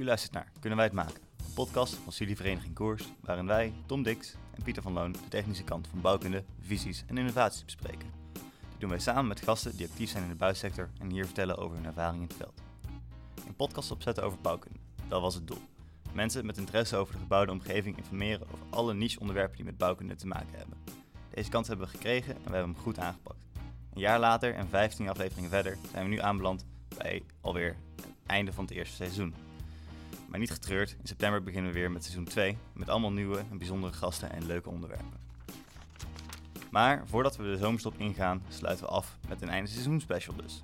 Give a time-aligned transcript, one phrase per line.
[0.00, 1.20] U luistert naar Kunnen wij het maken?
[1.46, 5.64] Een podcast van studievereniging Koers, waarin wij, Tom Dix en Pieter van Loon de technische
[5.64, 8.10] kant van bouwkunde, visies en innovaties bespreken.
[8.32, 11.58] Dit doen wij samen met gasten die actief zijn in de bouwsector en hier vertellen
[11.58, 12.62] over hun ervaring in het veld.
[13.46, 14.78] Een podcast opzetten over bouwkunde,
[15.08, 15.62] dat was het doel.
[16.12, 20.26] Mensen met interesse over de gebouwde omgeving informeren over alle niche-onderwerpen die met bouwkunde te
[20.26, 20.78] maken hebben.
[21.30, 23.46] Deze kans hebben we gekregen en we hebben hem goed aangepakt.
[23.92, 28.52] Een jaar later en 15 afleveringen verder zijn we nu aanbeland bij alweer het einde
[28.52, 29.49] van het eerste seizoen.
[30.28, 33.58] Maar niet getreurd, in september beginnen we weer met seizoen 2 met allemaal nieuwe en
[33.58, 35.18] bijzondere gasten en leuke onderwerpen.
[36.70, 40.62] Maar voordat we de zomerstop ingaan, sluiten we af met een einde seizoen special dus.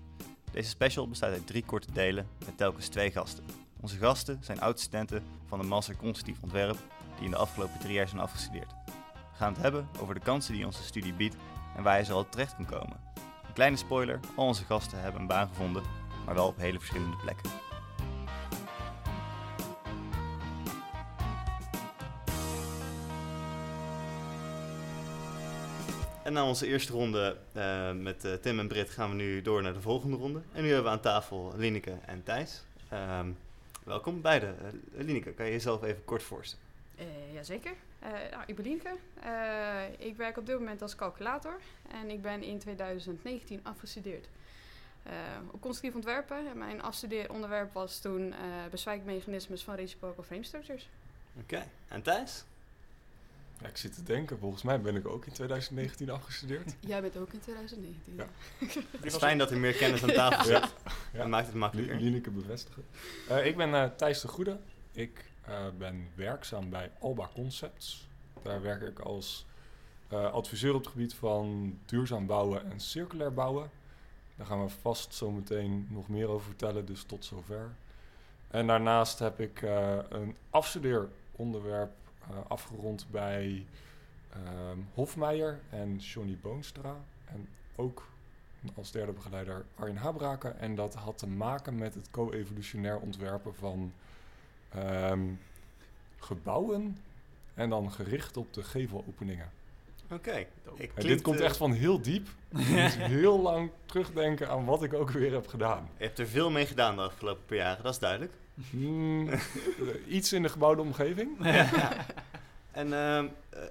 [0.53, 3.45] Deze special bestaat uit drie korte delen met telkens twee gasten.
[3.81, 6.79] Onze gasten zijn oud-studenten van de Master Constructief Ontwerp
[7.17, 8.75] die in de afgelopen drie jaar zijn afgestudeerd.
[8.87, 11.37] We gaan het hebben over de kansen die onze studie biedt
[11.77, 13.01] en waar je zo al terecht kan komen.
[13.47, 15.83] Een kleine spoiler, al onze gasten hebben een baan gevonden,
[16.25, 17.51] maar wel op hele verschillende plekken.
[26.37, 29.73] Na onze eerste ronde uh, met uh, Tim en Britt gaan we nu door naar
[29.73, 30.43] de volgende ronde.
[30.53, 32.63] En nu hebben we aan tafel Lineke en Thijs.
[32.93, 33.39] Um,
[33.85, 34.47] welkom beide.
[34.47, 36.65] Uh, Lineke, kan je jezelf even kort voorstellen?
[37.33, 37.75] Jazeker.
[38.31, 38.97] nou, ik ben Lineke.
[39.99, 41.61] ik werk op dit moment als calculator.
[41.91, 44.29] En ik ben in 2019 afgestudeerd
[45.51, 46.49] op constructief ontwerpen.
[46.51, 48.35] En mijn afstudeeronderwerp was toen
[48.71, 50.89] bezwijkmechanismes van reciprocal frame structures.
[51.41, 51.55] Oké.
[51.55, 51.69] Okay.
[51.89, 52.45] En Thijs?
[53.61, 56.75] Ja, ik zit te denken, volgens mij ben ik ook in 2019 afgestudeerd.
[56.81, 58.15] Jij bent ook in 2019.
[58.17, 58.27] Ja.
[58.91, 60.53] het is fijn dat er meer kennis aan tafel zit.
[60.55, 60.71] Ja.
[61.13, 61.19] ja.
[61.19, 62.01] Dat maakt het makkelijker.
[62.01, 62.85] Lineke bevestigen.
[63.31, 64.59] Uh, ik ben uh, Thijs de Goede.
[64.93, 68.09] Ik uh, ben werkzaam bij Alba Concepts.
[68.43, 69.47] Daar werk ik als
[70.09, 73.71] adviseur op het gebied van duurzaam bouwen en circulair bouwen.
[74.37, 77.71] Daar gaan we vast zo meteen nog meer over vertellen, dus tot zover.
[78.49, 79.63] En daarnaast heb ik
[80.09, 81.91] een afstudeeronderwerp
[82.49, 83.67] afgerond bij
[84.37, 86.97] um, Hofmeijer en Johnny Boonstra.
[87.25, 88.09] En ook
[88.75, 90.59] als derde begeleider Arjen Habraken.
[90.59, 93.93] En dat had te maken met het co-evolutionair ontwerpen van
[94.77, 95.41] um,
[96.19, 96.99] gebouwen.
[97.55, 99.51] En dan gericht op de gevelopeningen.
[100.11, 100.15] Oké.
[100.15, 100.49] Okay.
[100.95, 102.29] Dit komt echt van heel diep.
[102.49, 105.89] Dus heel lang terugdenken aan wat ik ook weer heb gedaan.
[105.97, 108.33] Je hebt er veel mee gedaan de afgelopen paar jaren, dat is duidelijk.
[108.71, 109.29] Mm,
[110.07, 111.31] iets in de gebouwde omgeving.
[112.77, 113.23] En uh,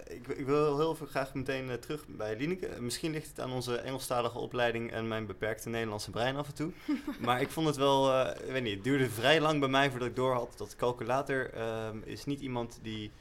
[0.07, 2.69] ik, ik, wil heel veel graag meteen uh, terug bij Lineke.
[2.79, 6.71] Misschien ligt het aan onze Engelstalige opleiding en mijn beperkte Nederlandse brein af en toe.
[7.25, 9.89] maar ik vond het wel, uh, ik weet niet, het duurde vrij lang bij mij
[9.89, 13.11] voordat ik doorhad dat de calculator ehm, is niet iemand die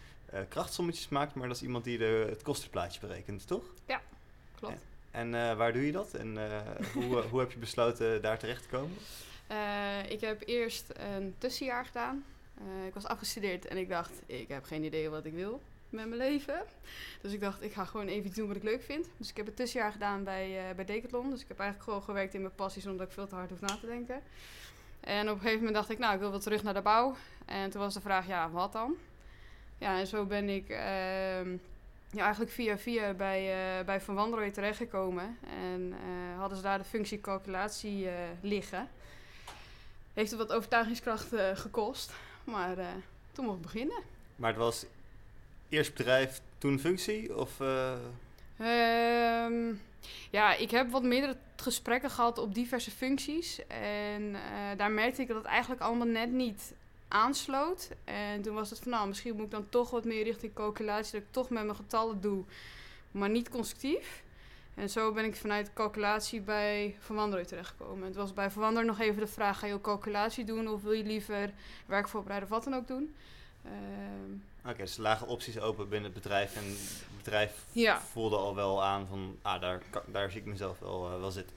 [0.48, 3.64] krachtsommetjes maakt, maar dat is iemand die de, het kostenplaatje berekent, toch?
[3.86, 4.00] Ja,
[4.58, 4.74] klopt.
[5.10, 6.14] En, en waar doe je dat?
[6.14, 6.38] En
[6.92, 8.96] hoe, hoe heb je besloten daar terecht te komen?
[10.08, 12.24] Ik heb eerst een tussenjaar gedaan.
[12.86, 15.60] ik was afgestudeerd en ik dacht, ik heb geen idee wat ik wil
[15.94, 16.62] met mijn leven.
[17.20, 19.08] Dus ik dacht, ik ga gewoon even doen wat ik leuk vind.
[19.16, 21.30] Dus ik heb het tussenjaar gedaan bij, uh, bij Decathlon.
[21.30, 23.50] Dus ik heb eigenlijk gewoon gewerkt in mijn passie zonder dat ik veel te hard
[23.50, 24.22] hoef na te denken.
[25.00, 27.16] En op een gegeven moment dacht ik, nou, ik wil wel terug naar de bouw.
[27.46, 28.96] En toen was de vraag, ja, wat dan?
[29.78, 30.78] Ja, en zo ben ik uh,
[32.10, 35.38] ja, eigenlijk via via bij, uh, bij Van Wanrooy terechtgekomen.
[35.46, 35.94] En
[36.36, 38.08] hadden ze daar de functie calculatie
[38.40, 38.88] liggen.
[40.14, 42.12] Heeft het wat overtuigingskracht gekost.
[42.44, 42.76] Maar
[43.32, 44.02] toen mocht ik beginnen.
[44.36, 44.86] Maar het was
[45.74, 47.36] Eerst bedrijf, toen functie?
[47.36, 47.92] Of, uh...
[49.46, 49.80] um,
[50.30, 53.66] ja, ik heb wat meerdere gesprekken gehad op diverse functies.
[53.66, 54.36] En
[54.76, 56.74] daar merkte ik dat het eigenlijk allemaal net niet
[57.08, 57.90] aansloot.
[58.04, 61.12] En toen was het van, nou, misschien moet ik dan toch wat meer richting calculatie,
[61.12, 62.44] dat ik toch met mijn getallen doe,
[63.10, 64.22] maar niet constructief.
[64.74, 68.06] En zo ben ik vanuit calculatie bij Verwanderer terechtgekomen.
[68.06, 70.92] Het was bij Verwanderer nog even de vraag, ga je ook calculatie doen of wil
[70.92, 71.50] je liever
[71.86, 73.14] werkvoorbereiden of wat dan ook doen?
[73.64, 76.56] Uh, Oké, dus lagen opties open binnen het bedrijf.
[76.56, 77.64] En het bedrijf
[78.12, 81.56] voelde al wel aan van, ah, daar, daar zie ik mezelf wel, uh, wel zitten.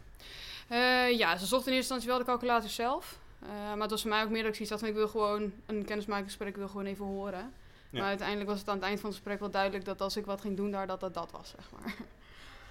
[0.71, 3.17] Uh, ja, ze zochten in eerste instantie wel de calculator zelf.
[3.43, 5.07] Uh, maar het was voor mij ook meer dat ik zoiets had van, ik wil
[5.07, 7.53] gewoon een kennismakingsgesprek, ik wil gewoon even horen.
[7.89, 7.99] Ja.
[7.99, 10.25] Maar uiteindelijk was het aan het eind van het gesprek wel duidelijk dat als ik
[10.25, 11.95] wat ging doen daar, dat dat dat was, zeg maar.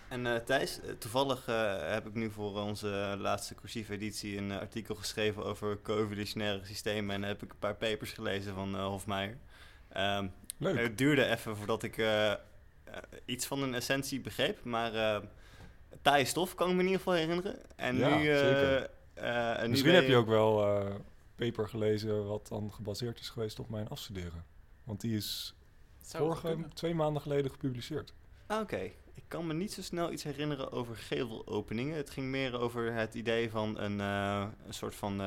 [0.09, 1.47] En Thijs, toevallig
[1.81, 7.15] heb ik nu voor onze laatste cursieve editie een artikel geschreven over co-evolutionaire systemen.
[7.15, 9.37] En heb ik een paar papers gelezen van Hofmeijer.
[9.97, 10.79] Um, Leuk.
[10.79, 12.33] Het duurde even voordat ik uh,
[13.25, 15.19] iets van een essentie begreep, maar uh,
[16.03, 17.77] taaie stof kan ik me in ieder geval herinneren.
[17.77, 18.91] En ja, nu, zeker.
[19.15, 20.85] En Misschien heb je ook wel
[21.35, 24.45] paper gelezen wat dan gebaseerd is geweest op mijn afstuderen.
[24.85, 25.55] Want die is
[26.01, 28.15] vorige, twee maanden geleden gepubliceerd.
[28.47, 28.91] Ah, oké.
[29.29, 31.97] Kan me niet zo snel iets herinneren over gevelopeningen.
[31.97, 35.21] Het ging meer over het idee van een, een soort van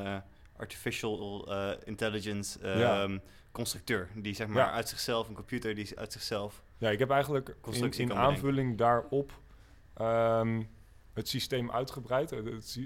[0.56, 3.02] artificial eh, intelligence Ja.
[3.02, 3.18] ehm,
[3.52, 4.08] constructeur.
[4.14, 4.72] Die zeg maar Ja.
[4.72, 6.62] uit zichzelf, een computer die uit zichzelf...
[6.78, 7.54] Ja, ik heb eigenlijk
[7.98, 9.40] in, aanvulling daarop
[9.94, 10.62] ehm,
[11.12, 12.30] het systeem uitgebreid.
[12.30, 12.78] Het,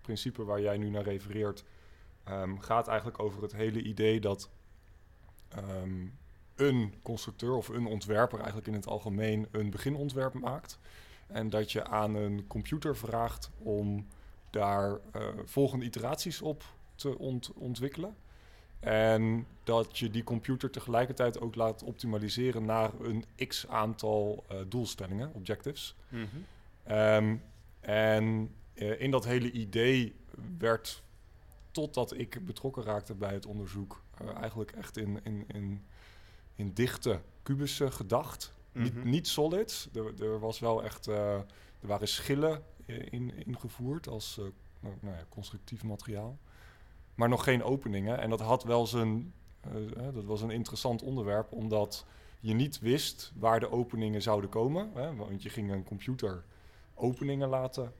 [0.00, 1.64] principe waar jij nu naar refereert
[2.24, 4.50] ehm, gaat eigenlijk over het hele idee dat
[6.56, 10.78] een constructeur of een ontwerper eigenlijk in het algemeen een beginontwerp maakt.
[11.26, 14.06] En dat je aan een computer vraagt om
[14.50, 16.64] daar eh, volgende iteraties op
[16.94, 18.16] te ont- ontwikkelen.
[18.80, 25.30] En dat je die computer tegelijkertijd ook laat optimaliseren naar een x aantal eh, doelstellingen,
[25.34, 25.96] objectives.
[26.82, 27.36] Ehm,
[27.80, 30.14] en eh, in dat hele idee
[30.58, 31.02] werd,
[31.70, 34.02] totdat ik betrokken raakte bij het onderzoek,
[34.40, 35.84] eigenlijk echt in, in, in,
[36.54, 38.52] in dichte kubussen gedacht.
[38.72, 39.08] niet, Mhm.
[39.08, 39.88] niet solid.
[39.94, 41.44] Er, er was wel echt, eh, er
[41.80, 44.44] waren schillen in, ingevoerd als eh,
[44.80, 46.38] nou, nou ja, constructief materiaal.
[47.14, 48.18] Maar nog geen openingen.
[48.18, 49.70] En dat had wel zijn, eh,
[50.14, 52.04] dat was een interessant onderwerp, omdat
[52.40, 54.90] je niet wist waar de openingen zouden komen.
[54.94, 56.44] Hè, want je ging een computer
[56.94, 57.92] openingen laten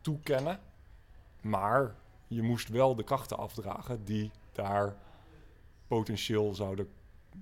[0.00, 0.60] toekennen.
[1.40, 1.94] Maar
[2.26, 4.96] je moest wel de krachten afdragen die daar
[5.90, 6.90] potentieel zouden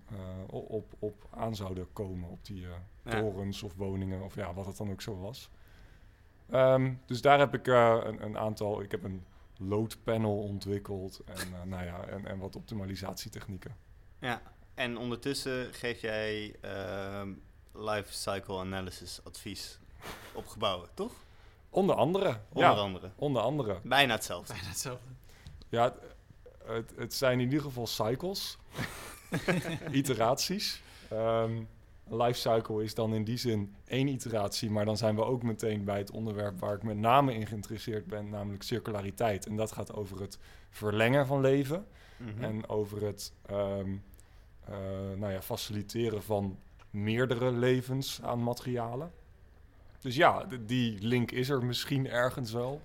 [0.08, 0.16] eh,
[0.46, 2.28] op, op aan zouden komen.
[2.30, 2.70] Op die eh,
[3.04, 3.20] Ja.
[3.20, 5.50] torens of woningen of ja, wat het dan ook zo was.
[6.50, 8.82] Ehm, dus daar heb ik eh, een, een aantal...
[8.82, 9.24] Ik heb een
[9.58, 13.76] loadpanel ontwikkeld en, eh, nou ja, en, en wat optimalisatietechnieken.
[14.18, 14.42] Ja,
[14.74, 17.32] en ondertussen geef jij ehm
[17.72, 19.78] life cycle analysis advies
[20.34, 21.12] op gebouwen, toch?
[21.70, 22.40] Onder andere.
[22.48, 23.10] Onder ja, andere.
[23.16, 23.80] onder andere.
[23.82, 24.52] Bijna hetzelfde.
[24.52, 25.08] Bijna hetzelfde.
[25.68, 25.94] Ja,
[26.68, 28.58] het, het, zijn in ieder geval cycles,
[29.90, 30.82] iteraties.
[31.10, 31.56] Ehm,
[32.10, 35.42] een life cycle is dan in die zin één iteratie, maar dan zijn we ook
[35.42, 39.46] meteen bij het onderwerp waar ik met name in geïnteresseerd ben, namelijk circulariteit.
[39.46, 40.38] En dat gaat over het
[40.70, 41.86] verlengen van leven
[42.18, 42.44] Mhm.
[42.44, 43.96] en over het ehm,
[44.64, 44.76] eh,
[45.16, 46.58] nou ja, faciliteren van
[46.90, 49.12] meerdere levens aan materialen.
[50.00, 52.80] Dus ja, die link is er misschien ergens wel,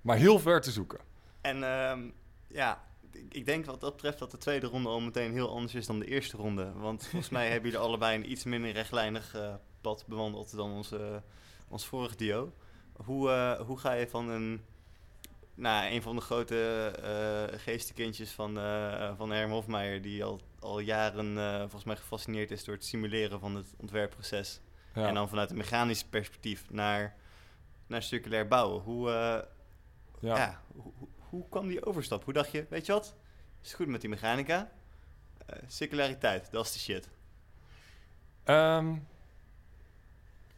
[0.00, 0.98] maar heel ver te zoeken.
[1.40, 2.00] En ehm,
[2.46, 2.84] ja,
[3.28, 5.98] ik- denk wat dat betreft dat de tweede ronde al meteen heel anders is dan
[5.98, 6.72] de eerste ronde.
[6.72, 11.22] Want volgens mij hebben jullie allebei een iets minder rechtlijnig eh, pad bewandeld dan onze,
[11.68, 12.52] ons vorige duo.
[13.04, 14.64] Hoe, eh, hoe ga je van een,
[15.54, 20.78] nou, een van de grote eh geestenkindjes van, eh van Herm Hofmeijer, die al, al
[20.78, 24.60] jaren eh, volgens mij gefascineerd is door het simuleren van het ontwerpproces.
[24.94, 25.06] Ja.
[25.08, 27.16] En dan vanuit een mechanisch perspectief naar,
[27.86, 28.82] naar circulair bouwen.
[28.82, 29.14] Hoe, eh,
[30.20, 30.36] ja.
[30.36, 30.92] ja, hoe,
[31.30, 32.24] hoe- kwam die overstap?
[32.24, 33.14] Hoe dacht je, weet je wat?
[33.62, 34.70] Is goed met die mechanica.
[35.46, 37.08] Eh, circulariteit, dat is de shit.
[38.44, 38.94] Ehm,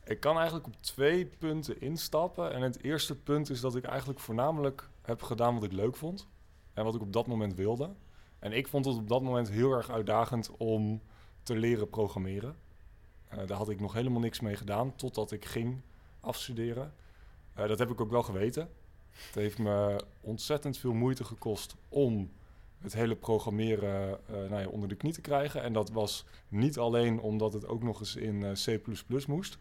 [0.05, 2.52] ik kan eigenlijk op twee punten instappen.
[2.52, 6.28] En het eerste punt is dat ik eigenlijk voornamelijk heb gedaan wat ik leuk vond.
[6.75, 7.90] En wat ik op dat moment wilde.
[8.38, 11.02] En ik vond het op dat moment heel erg uitdagend om
[11.43, 12.56] te leren programmeren.
[13.28, 15.81] Eh, daar had ik nog helemaal niks mee gedaan totdat ik ging
[16.20, 16.94] afstuderen.
[17.55, 18.70] Eh, dat heb ik ook wel geweten.
[19.12, 22.30] Het heeft me ontzettend veel moeite gekost om
[22.78, 25.62] het hele programmeren eh, nou ja, onder de knie te krijgen.
[25.62, 29.58] En dat was niet alleen omdat het ook nog eens in eh, C++ moest.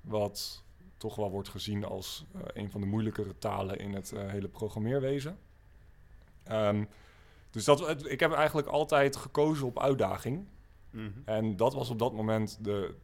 [0.00, 0.62] Wat
[0.96, 5.38] toch wel wordt gezien als eh, een van de moeilijkere talen in het hele programmeerwezen.
[6.42, 6.84] Ehm,
[7.50, 10.46] dus dat, het- ik heb eigenlijk altijd gekozen op uitdaging.
[10.90, 11.10] Mhm.
[11.24, 12.94] En dat was op dat moment de,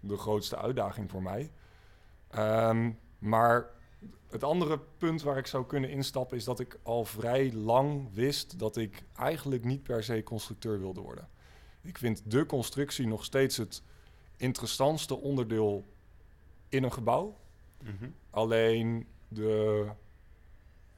[0.00, 1.50] de grootste uitdaging voor mij.
[2.28, 3.66] Ehm, maar
[4.28, 8.58] het andere punt waar ik zou kunnen instappen is dat ik al vrij lang wist
[8.58, 11.28] dat ik eigenlijk niet per se constructeur wilde worden.
[11.80, 13.82] Ik vind de constructie nog steeds het
[14.36, 15.84] interessantste onderdeel
[16.68, 17.36] in een gebouw.
[17.82, 18.10] Mhm.
[18.30, 19.86] Alleen de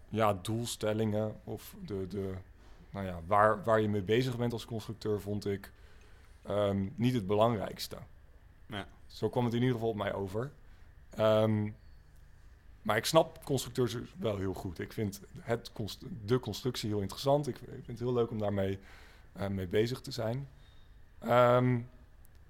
[0.09, 2.35] ja, doelstellingen of de, de,
[2.91, 5.73] nou ja, waar, waar je mee bezig bent als constructeur vond ik
[6.43, 7.97] ehm, niet het belangrijkste.
[8.67, 8.87] Ja.
[9.07, 10.53] Zo kwam het in ieder geval op mij over.
[11.11, 11.71] Ehm,
[12.85, 14.79] maar ik snap constructeurs wel heel goed.
[14.79, 15.71] Ik vind het
[16.25, 17.47] de constructie heel interessant.
[17.47, 18.79] Ik, ik vind het heel leuk om daarmee
[19.33, 20.49] eh, mee bezig te zijn.
[21.19, 21.81] Ehm,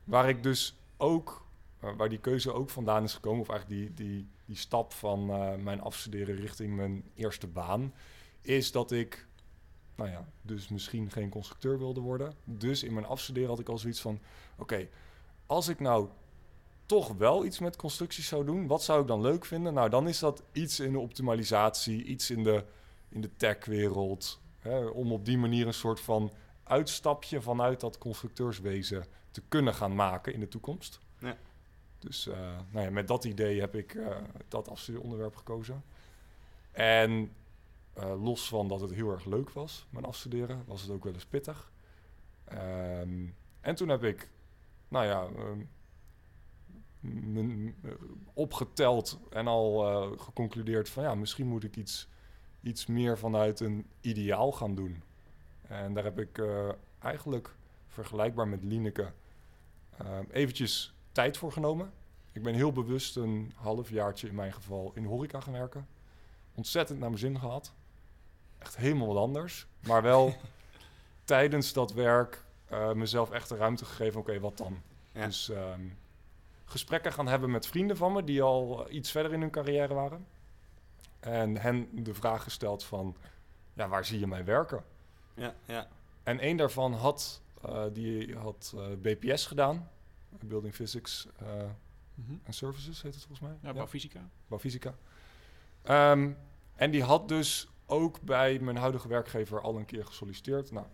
[0.04, 1.46] waar ik dus ook,
[1.80, 5.30] eh, waar die keuze ook vandaan is gekomen, of eigenlijk die, die, die stap van
[5.30, 7.94] eh, mijn afstuderen richting mijn eerste baan,
[8.40, 9.26] is dat ik,
[9.94, 12.34] nou ja, dus misschien geen constructeur wilde worden.
[12.44, 14.20] Dus in mijn afstuderen had ik al zoiets van,
[14.56, 14.88] oké,
[15.46, 16.08] als ik nou
[16.86, 19.74] toch wel iets met constructies zou doen, wat zou ik dan leuk vinden?
[19.74, 22.64] Nou, dan is dat iets in de optimalisatie, iets in de,
[23.08, 24.42] in de tech-wereld.
[24.92, 30.32] Om op die manier een soort van uitstapje vanuit dat constructeurswezen te kunnen gaan maken
[30.32, 31.00] in de toekomst.
[31.18, 31.36] Ja.
[31.98, 34.16] Dus eh, nou ja, met dat idee heb ik eh,
[34.48, 35.84] dat afstudeeronderwerp gekozen.
[36.72, 37.30] En
[37.94, 41.12] eh, los van dat het heel erg leuk was, mijn afstuderen, was het ook wel
[41.12, 41.72] eens pittig.
[42.44, 43.26] Ehm,
[43.60, 44.28] en toen heb ik,
[44.88, 45.66] nou ja, ehm, eh,
[48.34, 52.08] opgeteld en al eh, geconcludeerd van ja, misschien moet ik iets,
[52.62, 55.02] iets meer vanuit een ideaal gaan doen.
[55.68, 56.68] En daar heb ik eh,
[56.98, 57.54] eigenlijk
[57.88, 59.12] vergelijkbaar met Lineke
[59.96, 61.92] eh, eventjes tijd voor genomen.
[62.32, 65.86] Ik ben heel bewust een halfjaartje in mijn geval in horeca gaan werken.
[66.54, 67.72] Ontzettend naar mijn zin gehad.
[68.58, 69.66] Echt helemaal wat anders.
[69.86, 70.34] Maar wel
[71.24, 74.20] tijdens dat werk eh, mezelf echt de ruimte gegeven.
[74.20, 74.82] Oké, wat dan?
[75.12, 75.26] Ja.
[75.26, 75.80] Dus ehm,
[76.64, 80.26] gesprekken gaan hebben met vrienden van me die al iets verder in hun carrière waren.
[81.20, 83.16] En hen de vraag gesteld van,
[83.72, 84.84] ja, waar zie je mij werken?
[85.34, 85.88] Ja, ja.
[86.22, 89.90] En één daarvan had, eh, die had eh, BPS gedaan.
[90.40, 91.46] Building Physics eh,
[92.14, 92.32] Mhm.
[92.42, 93.58] en Services heet het volgens mij.
[93.62, 94.20] Ja, bouwfysica.
[94.46, 94.94] Bouwfysica.
[95.82, 96.30] Ehm,
[96.74, 100.70] en die had dus ook bij mijn huidige werkgever al een keer gesolliciteerd.
[100.70, 100.86] Nou,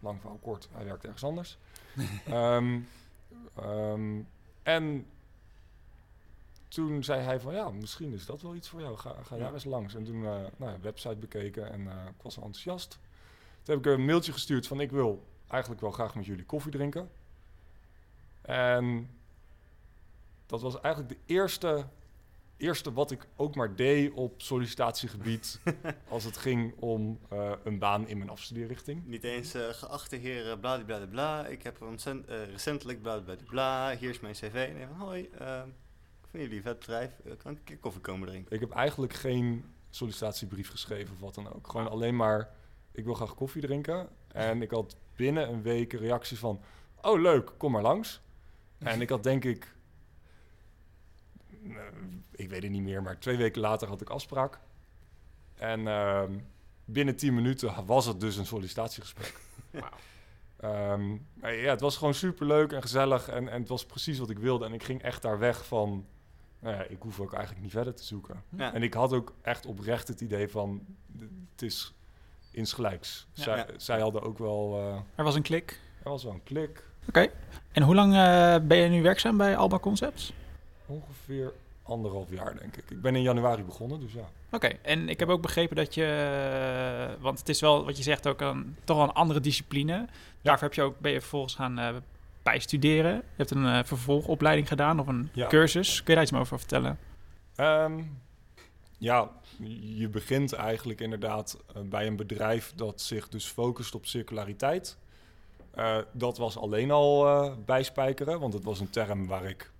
[0.00, 1.58] lang verhaal kort, hij werkt ergens anders.
[2.26, 2.80] Ehm,
[3.56, 4.20] ehm,
[4.62, 5.06] en
[6.68, 8.96] toen zei hij van, ja, misschien is dat wel iets voor jou.
[8.96, 9.42] Ga, ga Ja.
[9.42, 9.94] daar eens langs.
[9.94, 12.98] En toen, eh nou, ja, website bekeken en eh, ik was enthousiast.
[13.62, 16.72] Toen heb ik een mailtje gestuurd van, ik wil eigenlijk wel graag met jullie koffie
[16.72, 17.10] drinken.
[18.42, 19.10] En
[20.46, 21.86] dat was eigenlijk de eerste,
[22.62, 25.60] eerste wat ik ook maar deed op sollicitatiegebied
[26.08, 29.06] als het ging om eh, een baan in mijn afstudeerrichting.
[29.06, 31.46] Niet eens eh, geachte heren, bla bla bla bla.
[31.46, 33.96] Ik heb ontzettend, eh, recentelijk bla bla bla bla.
[33.96, 34.70] Hier is mijn cv.
[34.74, 35.68] Nee, van hoi, ehm,
[36.22, 37.10] ik vind jullie vet bedrijf.
[37.24, 38.54] Kan ik een keer koffie komen drinken?
[38.54, 41.68] Ik heb eigenlijk geen sollicitatiebrief geschreven of wat dan ook.
[41.68, 42.50] Gewoon alleen maar,
[42.92, 44.08] ik wil graag koffie drinken.
[44.28, 46.60] En ik had binnen een week een reactie van,
[47.02, 48.20] oh leuk, kom maar langs.
[48.78, 49.74] En ik had denk ik,
[52.30, 54.58] ik weet het niet meer, maar twee weken later had ik afspraak.
[55.54, 56.32] En ehm,
[56.84, 59.34] binnen tien minuten was het dus een sollicitatiegesprek.
[60.56, 64.18] Ehm, maar ja, het was gewoon super leuk en gezellig en, en het was precies
[64.18, 64.64] wat ik wilde.
[64.64, 66.06] En ik ging echt daar weg van,
[66.58, 68.42] nou ja, ik hoef ook eigenlijk niet verder te zoeken.
[68.48, 68.74] Ja.
[68.74, 70.82] En ik had ook echt oprecht het idee van,
[71.52, 71.94] het is
[72.50, 73.26] insgelijks.
[73.32, 73.42] Ja.
[73.42, 73.66] zij, Ja.
[73.76, 75.80] zij hadden ook wel, eh, Er was een klik.
[76.02, 76.84] er was wel een klik.
[77.08, 77.28] Oké.
[77.72, 80.32] En hoe lang eh, ben je nu werkzaam bij Alba Concepts?
[80.92, 82.90] Ongeveer anderhalf jaar, denk ik.
[82.90, 84.28] Ik ben in januari begonnen, dus ja.
[84.50, 88.02] Oké, en ik heb ook begrepen dat je, eh, want het is wel wat je
[88.02, 90.06] zegt ook een, toch wel een andere discipline.
[90.42, 91.94] Daarvoor heb je ook, ben je vervolgens gaan eh,
[92.42, 93.14] bijstuderen.
[93.14, 95.46] Je hebt een eh, vervolgopleiding gedaan of een Ja.
[95.46, 95.96] cursus.
[95.96, 96.98] Kun je daar iets meer over vertellen?
[97.54, 98.02] Ehm,
[98.98, 99.30] ja,
[99.96, 104.96] je begint eigenlijk inderdaad bij een bedrijf dat zich dus focust op circulariteit.
[106.12, 107.26] Dat was alleen al
[107.64, 109.70] bijspijkeren, want het was een term waar ik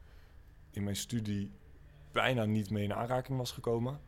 [0.73, 1.51] in mijn studie
[2.13, 4.01] bijna niet mee in aanraking was gekomen.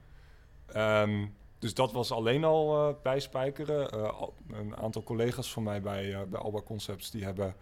[0.66, 1.26] Ehm,
[1.58, 3.90] dus dat was alleen al eh, bijspijkeren.
[3.90, 7.54] Eh, een aantal collega's van mij bij, eh, bij Alba Concepts die hebben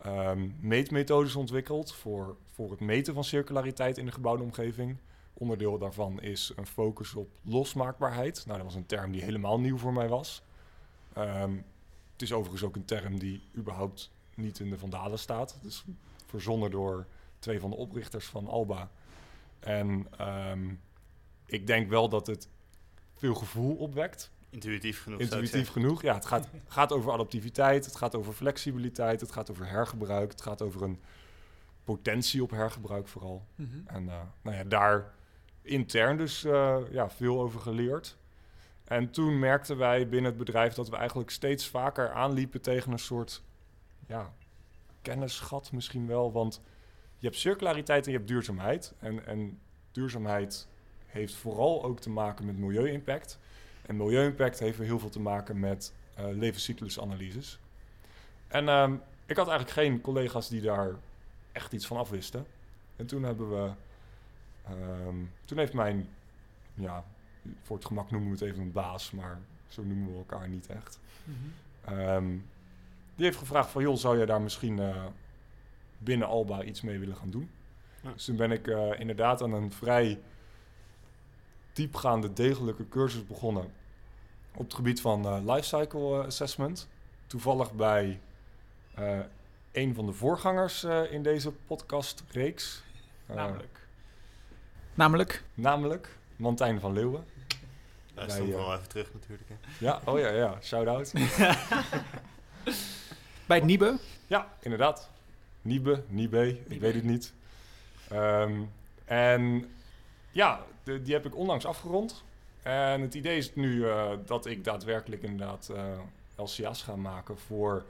[0.00, 4.96] ehm, meetmethodes ontwikkeld voor, voor het meten van circulariteit in de gebouwde omgeving.
[5.32, 8.42] Onderdeel daarvan is een focus op losmaakbaarheid.
[8.46, 10.42] Nou, dat was een term die helemaal nieuw voor mij was.
[11.12, 11.52] Ehm,
[12.12, 15.58] het is overigens ook een term die überhaupt niet in de Vandalen staat.
[15.62, 15.84] Is
[16.26, 17.06] verzonnen door
[17.40, 18.90] twee van de oprichters van Alba.
[19.60, 20.74] En ehm,
[21.46, 22.48] ik denk wel dat het
[23.14, 24.30] veel gevoel opwekt.
[24.50, 25.20] Intuïtief genoeg.
[25.20, 26.02] Intuïtief genoeg.
[26.02, 30.42] Ja, het gaat, gaat over adaptiviteit, het gaat over flexibiliteit, het gaat over hergebruik, het
[30.42, 31.00] gaat over een
[31.84, 33.44] potentie op hergebruik vooral.
[33.86, 35.14] En eh, nou ja, daar
[35.62, 38.18] intern dus eh, ja, veel over geleerd.
[38.84, 42.98] En toen merkten wij binnen het bedrijf dat we eigenlijk steeds vaker aanliepen tegen een
[42.98, 43.42] soort
[44.06, 44.32] ja,
[45.02, 46.32] kennisgat misschien wel.
[46.32, 46.60] Want
[47.20, 48.92] je hebt circulariteit en je hebt duurzaamheid.
[48.98, 49.58] En, en
[49.92, 50.68] duurzaamheid
[51.06, 53.38] heeft vooral ook te maken met milieu-impact.
[53.86, 57.58] En milieu-impact heeft heel veel te maken met eh levenscyclusanalyses.
[58.48, 58.94] En ehm,
[59.26, 60.94] ik had eigenlijk geen collega's die daar
[61.52, 62.46] echt iets van afwisten.
[62.96, 63.70] En toen hebben we.
[64.64, 66.08] ehm, toen heeft mijn.
[66.74, 67.04] Ja,
[67.62, 70.66] voor het gemak noemen we het even een baas, maar zo noemen we elkaar niet
[70.66, 70.98] echt.
[71.84, 72.28] Ehm,
[73.14, 75.04] die heeft gevraagd van, joh, zou jij daar misschien eh,
[76.00, 77.50] binnen Alba iets mee willen gaan doen?
[78.02, 78.12] Ja.
[78.12, 80.20] Dus toen ben ik eh, inderdaad aan een vrij
[81.72, 83.72] diepgaande, degelijke cursus begonnen
[84.54, 86.88] op het gebied van eh lifecycle eh, assessment.
[87.26, 88.20] Toevallig bij
[88.94, 89.18] eh,
[89.72, 92.82] een van de voorgangers eh, in deze podcastreeks.
[93.26, 93.78] Namelijk.
[94.94, 95.44] Namelijk?
[95.54, 97.24] namelijk Mantijn van Leeuwen.
[98.14, 99.48] Daar Bij, stond wel even terug natuurlijk.
[99.48, 99.54] Hè.
[99.78, 101.12] Ja, oh ja, ja, shout-out.
[103.46, 103.98] Bij het Niebe?
[104.26, 105.10] Ja, inderdaad.
[105.62, 107.32] Niebe, Nibe, ik weet het niet.
[108.08, 108.60] Ehm,
[109.04, 109.70] en
[110.30, 112.24] ja, de- die heb ik onlangs afgerond.
[112.62, 115.84] En het idee is nu eh, dat ik daadwerkelijk inderdaad eh,
[116.36, 117.84] LCA's ga maken voor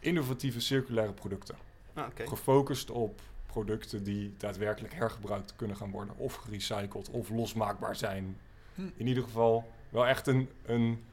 [0.00, 1.54] innovatieve circulaire producten.
[1.94, 2.04] Ah.
[2.14, 6.14] Gefocust op producten die daadwerkelijk hergebruikt kunnen gaan worden.
[6.16, 8.36] Of gerecycled of losmaakbaar zijn.
[8.74, 8.82] Hm.
[8.96, 11.04] In ieder geval wel echt een, een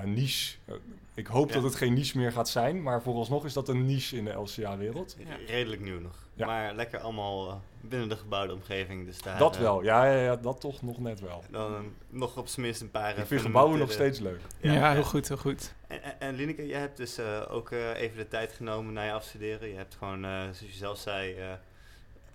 [0.00, 0.56] ja, niche.
[0.64, 0.74] Eh,
[1.14, 1.54] ik hoop Ja.
[1.54, 2.82] dat het geen niche meer gaat zijn.
[2.82, 5.16] Maar vooralsnog is dat een niche in de LCA-wereld.
[5.18, 5.36] Ja.
[5.46, 6.28] Redelijk nieuw nog.
[6.34, 6.46] Ja.
[6.46, 9.06] Maar lekker allemaal eh, binnen de gebouwde omgeving.
[9.06, 9.82] Dus daar, Dat eh, wel.
[9.82, 11.44] Ja, ja, ja, dat toch nog net wel.
[11.50, 13.18] Dan nog op zijn minst een paar...
[13.18, 14.40] Ik vind gebouwen nog steeds leuk.
[14.60, 15.74] Ja, Ja, heel goed, heel goed.
[15.86, 19.02] En, en, en Lineke, jij hebt dus eh, ook eh, even de tijd genomen na
[19.04, 19.68] je afstuderen.
[19.68, 21.50] Je hebt gewoon, eh, zoals je zelf zei, eh,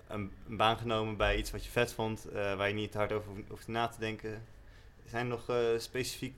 [0.08, 3.12] een, een baan genomen bij iets wat je vet vond, eh, waar je niet hard
[3.12, 4.44] over hoeft- na te denken.
[5.06, 6.36] Zijn er nog eh, specifiek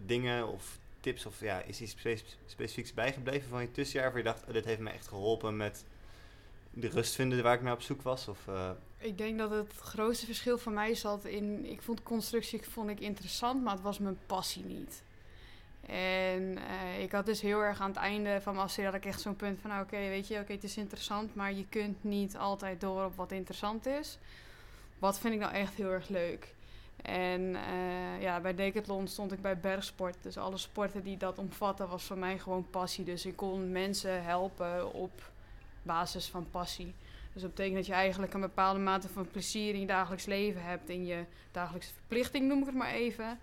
[0.00, 4.24] dingen of tips of ja, is iets spe- specifieks bijgebleven van je tussenjaar waar je
[4.24, 5.84] dacht, oh, dit heeft me echt geholpen met
[6.70, 8.28] de rust vinden waar ik naar op zoek was?
[8.28, 11.66] Of, eh, Ik denk dat het grootste verschil voor mij zat in...
[11.66, 15.02] Ik vond constructie vond ik interessant, maar het was mijn passie niet.
[15.86, 19.20] En eh, ik had dus heel erg aan het einde van mijn afstudie ik echt
[19.20, 19.70] zo'n punt van...
[19.70, 23.16] nou, Oké, weet je, oké, het is interessant, maar je kunt niet altijd door op
[23.16, 24.18] wat interessant is.
[24.98, 26.54] Wat vind ik nou echt heel erg leuk?
[27.04, 30.16] En eh, ja, bij Decathlon stond ik bij bergsport.
[30.20, 33.04] Dus alle sporten die dat omvatten was voor mij gewoon passie.
[33.04, 35.30] Dus ik kon mensen helpen op
[35.82, 36.94] basis van passie.
[37.32, 40.62] Dus dat betekent dat je eigenlijk een bepaalde mate van plezier in je dagelijks leven
[40.62, 40.88] hebt.
[40.88, 43.38] In je dagelijkse verplichting, noem ik het maar even.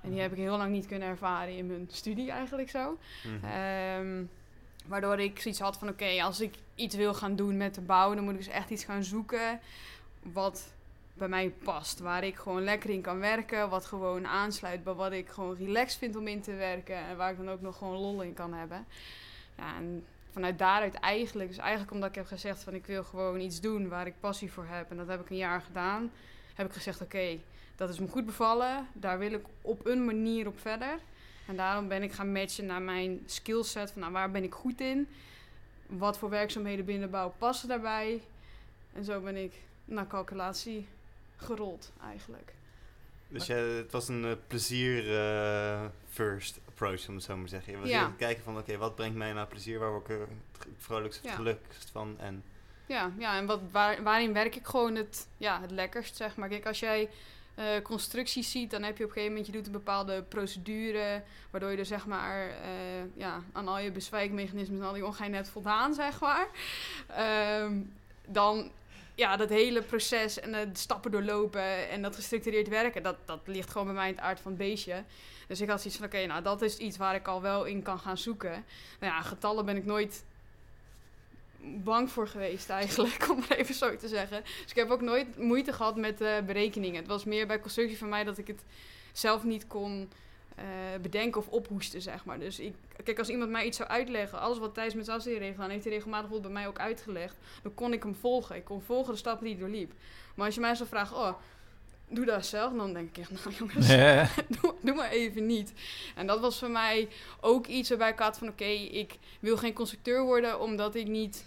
[0.00, 2.98] En die heb ik heel lang niet kunnen ervaren in mijn studie eigenlijk zo.
[3.24, 3.44] mhm.
[3.44, 4.24] Ehm,
[4.86, 8.14] waardoor ik zoiets had van oké, als ik iets wil gaan doen met de bouw,
[8.14, 9.60] dan moet ik dus echt iets gaan zoeken
[10.22, 10.74] wat
[11.16, 11.98] bij mij past.
[11.98, 15.98] Waar ik gewoon lekker in kan werken, wat gewoon aansluit bij wat ik gewoon relaxed
[15.98, 16.96] vind om in te werken.
[16.96, 18.86] En waar ik dan ook nog gewoon lol in kan hebben.
[19.56, 23.40] Ja, en vanuit daaruit eigenlijk, dus eigenlijk omdat ik heb gezegd van ik wil gewoon
[23.40, 24.90] iets doen waar ik passie voor heb.
[24.90, 26.10] En dat heb ik een jaar gedaan.
[26.54, 27.38] Heb ik gezegd oké,
[27.76, 28.86] dat is me goed bevallen.
[28.92, 30.98] Daar wil ik op een manier op verder.
[31.46, 33.90] En daarom ben ik gaan matchen naar mijn skillset.
[33.90, 35.08] Van nou, waar ben ik goed in?
[35.86, 38.22] Wat voor werkzaamheden binnen de bouw passen daarbij?
[38.92, 39.52] En zo ben ik
[39.84, 40.86] naar calculatie
[41.36, 42.54] gerold eigenlijk.
[43.28, 47.72] Dus het was een eh, plezier eh, first approach, om het zo maar te zeggen.
[47.72, 48.12] Je was Ja.
[48.16, 49.78] kijken van, oké, wat brengt mij nou plezier?
[49.78, 50.22] Waar word ik eh,
[50.58, 51.30] het vrolijkst of Ja.
[51.30, 52.16] het gelukkigst van?
[52.18, 52.42] En
[52.86, 56.48] Ja, ja en wat, waar, waarin werk ik gewoon het, ja, het lekkerst, zeg maar.
[56.48, 57.08] Kijk, als jij
[57.54, 61.22] eh, constructies ziet, dan heb je op een gegeven moment, je doet een bepaalde procedure,
[61.50, 62.50] waardoor je er zeg maar,
[63.14, 66.48] ja, aan al je bezwijkmechanismen en al die ongein hebt voldaan, zeg maar.
[67.08, 67.80] Ehm,
[68.26, 68.70] dan,
[69.16, 73.70] ja, dat hele proces en de stappen doorlopen en dat gestructureerd werken, dat, dat ligt
[73.70, 75.04] gewoon bij mij in het aard van het beestje.
[75.48, 77.82] Dus ik had zoiets van, oké, nou, dat is iets waar ik al wel in
[77.82, 78.64] kan gaan zoeken.
[79.00, 80.24] Nou ja, getallen ben ik nooit
[81.60, 84.42] bang voor geweest eigenlijk, om het even zo te zeggen.
[84.42, 86.96] Dus ik heb ook nooit moeite gehad met eh, berekeningen.
[86.96, 88.64] Het was meer bij constructie van mij dat ik het
[89.12, 90.10] zelf niet kon
[90.56, 90.64] eh,
[91.02, 92.38] bedenken of ophoesten, zeg maar.
[92.38, 95.40] Dus ik, kijk, als iemand mij iets zou uitleggen, alles wat Thijs met zijn afstudie
[95.40, 97.36] heeft gedaan, heeft hij regelmatig bijvoorbeeld bij mij ook uitgelegd.
[97.62, 98.56] Dan kon ik hem volgen.
[98.56, 99.92] Ik kon volgen de stappen die hij doorliep.
[100.34, 101.34] Maar als je mij zou vragen, oh,
[102.08, 103.88] doe dat zelf, dan denk ik echt, nou jongens,
[104.60, 105.72] doe, doe maar even niet.
[106.14, 107.08] En dat was voor mij
[107.40, 108.48] ook iets waarbij ik had van...
[108.48, 111.44] oké, ik wil geen constructeur worden omdat ik niet...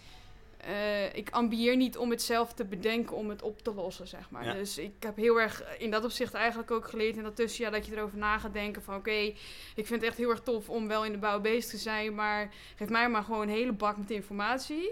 [0.59, 4.29] eh, ik ambieer niet om het zelf te bedenken om het op te lossen, zeg
[4.29, 4.45] maar.
[4.45, 4.53] Ja.
[4.53, 7.71] Dus ik heb heel erg in dat opzicht eigenlijk ook geleerd in dat tussenjaar...
[7.71, 8.95] dat je erover na gaat denken van...
[8.95, 9.35] oké, ik
[9.75, 12.15] vind het echt heel erg tof om wel in de bouw bezig te zijn...
[12.15, 14.91] maar geef mij maar gewoon een hele bak met informatie...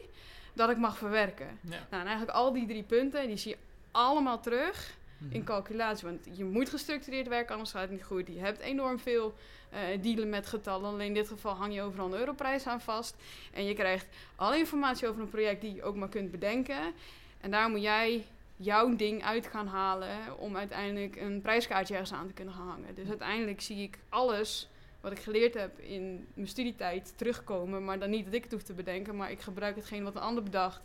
[0.53, 1.60] dat ik mag verwerken.
[1.62, 1.69] Ja.
[1.69, 3.58] Nou, en eigenlijk al die drie punten, die zie je
[3.91, 5.34] allemaal terug Mhm.
[5.34, 6.08] in calculatie.
[6.08, 8.27] Want je moet gestructureerd werken, anders gaat het niet goed.
[8.27, 9.34] Je hebt enorm veel
[9.69, 10.89] eh, dealen met getallen.
[10.89, 13.15] Alleen in dit geval hang je overal een europrijs aan vast.
[13.53, 16.93] En je krijgt alle informatie over een project die je ook maar kunt bedenken.
[17.41, 18.25] En daar moet jij
[18.56, 22.95] jouw ding uit gaan halen om uiteindelijk een prijskaartje ergens aan te kunnen gaan hangen.
[22.95, 24.69] Dus uiteindelijk zie ik alles
[25.01, 27.86] wat ik geleerd heb in mijn studietijd terugkomen.
[27.86, 30.21] Maar dan niet dat ik het hoef te bedenken, maar ik gebruik hetgeen wat een
[30.21, 30.82] ander bedacht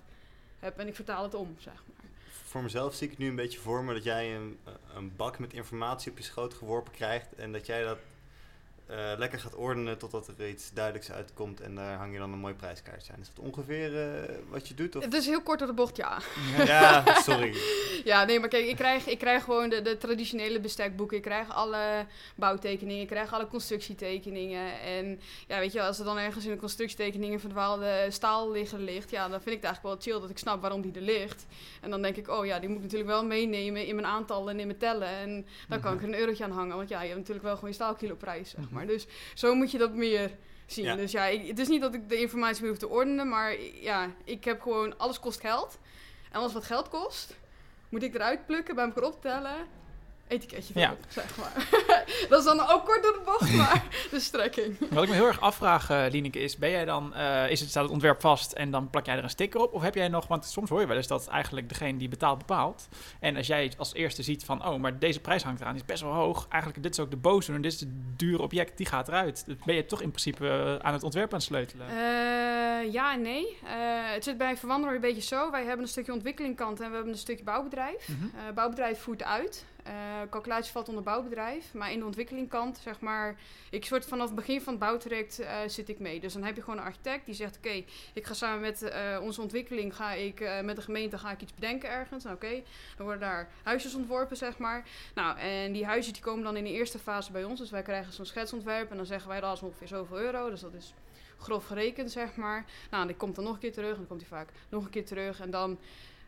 [0.58, 2.10] heb en ik vertaal het om, zeg maar.
[2.44, 4.58] voor mezelf zie ik het nu een beetje voor me dat jij een,
[4.94, 7.98] een bak met informatie op je schoot geworpen krijgt en dat jij dat
[8.92, 12.38] eh, lekker gaat ordenen totdat er iets duidelijks uitkomt en daar hang je dan een
[12.38, 13.20] mooi prijskaartje aan.
[13.20, 14.96] Is dat ongeveer eh, wat je doet?
[14.96, 15.04] Of?
[15.04, 16.18] Het is heel kort door de bocht, ja.
[16.64, 17.56] Ja, sorry.
[18.04, 21.16] Ja, nee, maar kijk, ik krijg, ik krijg gewoon de, de traditionele bestekboeken.
[21.16, 24.80] Ik krijg alle bouwtekeningen, ik krijg alle constructietekeningen.
[24.80, 29.10] En ja, weet je, als er dan ergens in de constructietekeningen verdwaalde staal liggen ligt,
[29.10, 31.46] ja, dan vind ik het eigenlijk wel chill dat ik snap waarom die er ligt.
[31.80, 34.54] En dan denk ik, oh ja, die moet ik natuurlijk wel meenemen in mijn aantallen
[34.54, 35.08] en in mijn tellen.
[35.08, 37.54] En dan kan ik er een eurotje aan hangen, want ja, je hebt natuurlijk wel
[37.54, 38.81] gewoon je staalkiloprijs, zeg maar.
[38.86, 40.30] Dus zo moet je dat meer
[40.66, 40.84] zien.
[40.84, 40.96] Ja.
[40.96, 43.60] Dus ja, ik- het is niet dat ik de informatie meer hoef te ordenen, maar
[43.60, 45.78] ja, ik heb gewoon, alles kost geld.
[46.30, 47.36] En alles wat geld kost,
[47.88, 49.56] moet ik eruit plukken, bij elkaar optellen.
[50.32, 50.94] Etiketje Ja.
[51.08, 51.68] zeg maar.
[52.28, 54.76] dat is dan ook kort door de bocht, maar de strekking.
[54.90, 57.68] Wat ik me heel erg afvraag, eh Lieneke, is: ben jij dan, eh, is het,
[57.68, 59.72] staat het ontwerp vast en dan plak jij er een sticker op?
[59.72, 62.38] Of heb jij nog, want soms hoor je wel eens dat eigenlijk degene die betaalt
[62.38, 62.88] bepaalt.
[63.20, 65.88] En als jij als eerste ziet van, oh, maar deze prijs hangt eraan, die is
[65.88, 66.46] best wel hoog.
[66.48, 69.42] Eigenlijk, dit is ook de boze en dit is het dure object, die gaat eruit.
[69.46, 71.86] Dan ben je toch in principe eh, aan het ontwerp aan het sleutelen.
[72.90, 73.56] Ja en nee.
[74.12, 75.50] Het zit bij Verwandelaar een beetje zo.
[75.50, 78.08] Wij hebben een stukje ontwikkelingkant en we hebben een stukje bouwbedrijf.
[78.08, 78.54] Mhm.
[78.54, 79.64] Bouwbedrijf voert uit.
[79.82, 79.92] Eh,
[80.30, 81.74] calculatie valt onder bouwbedrijf.
[81.74, 83.36] Maar in de ontwikkelingkant, zeg maar...
[83.70, 86.20] Ik soort vanaf het begin van het bouwtraject eh, zit ik mee.
[86.20, 87.56] Dus dan heb je gewoon een architect die zegt...
[87.56, 89.96] Oké, ik ga samen met eh, onze ontwikkeling...
[89.96, 92.24] Ga ik, met de gemeente ga ik iets bedenken ergens.
[92.24, 92.62] Nou, Oké,
[92.96, 94.88] dan worden daar huisjes ontworpen, zeg maar.
[95.14, 97.60] Nou, en die huisjes die komen dan in de eerste fase bij ons.
[97.60, 98.90] Dus wij krijgen zo'n schetsontwerp.
[98.90, 100.50] En dan zeggen wij dat is ongeveer zoveel euro.
[100.50, 100.94] Dus dat is
[101.42, 102.64] grof gerekend, zeg maar.
[102.90, 103.90] Nou, die komt dan nog een keer terug.
[103.90, 105.40] En dan komt hij vaak nog een keer terug.
[105.40, 105.78] En dan,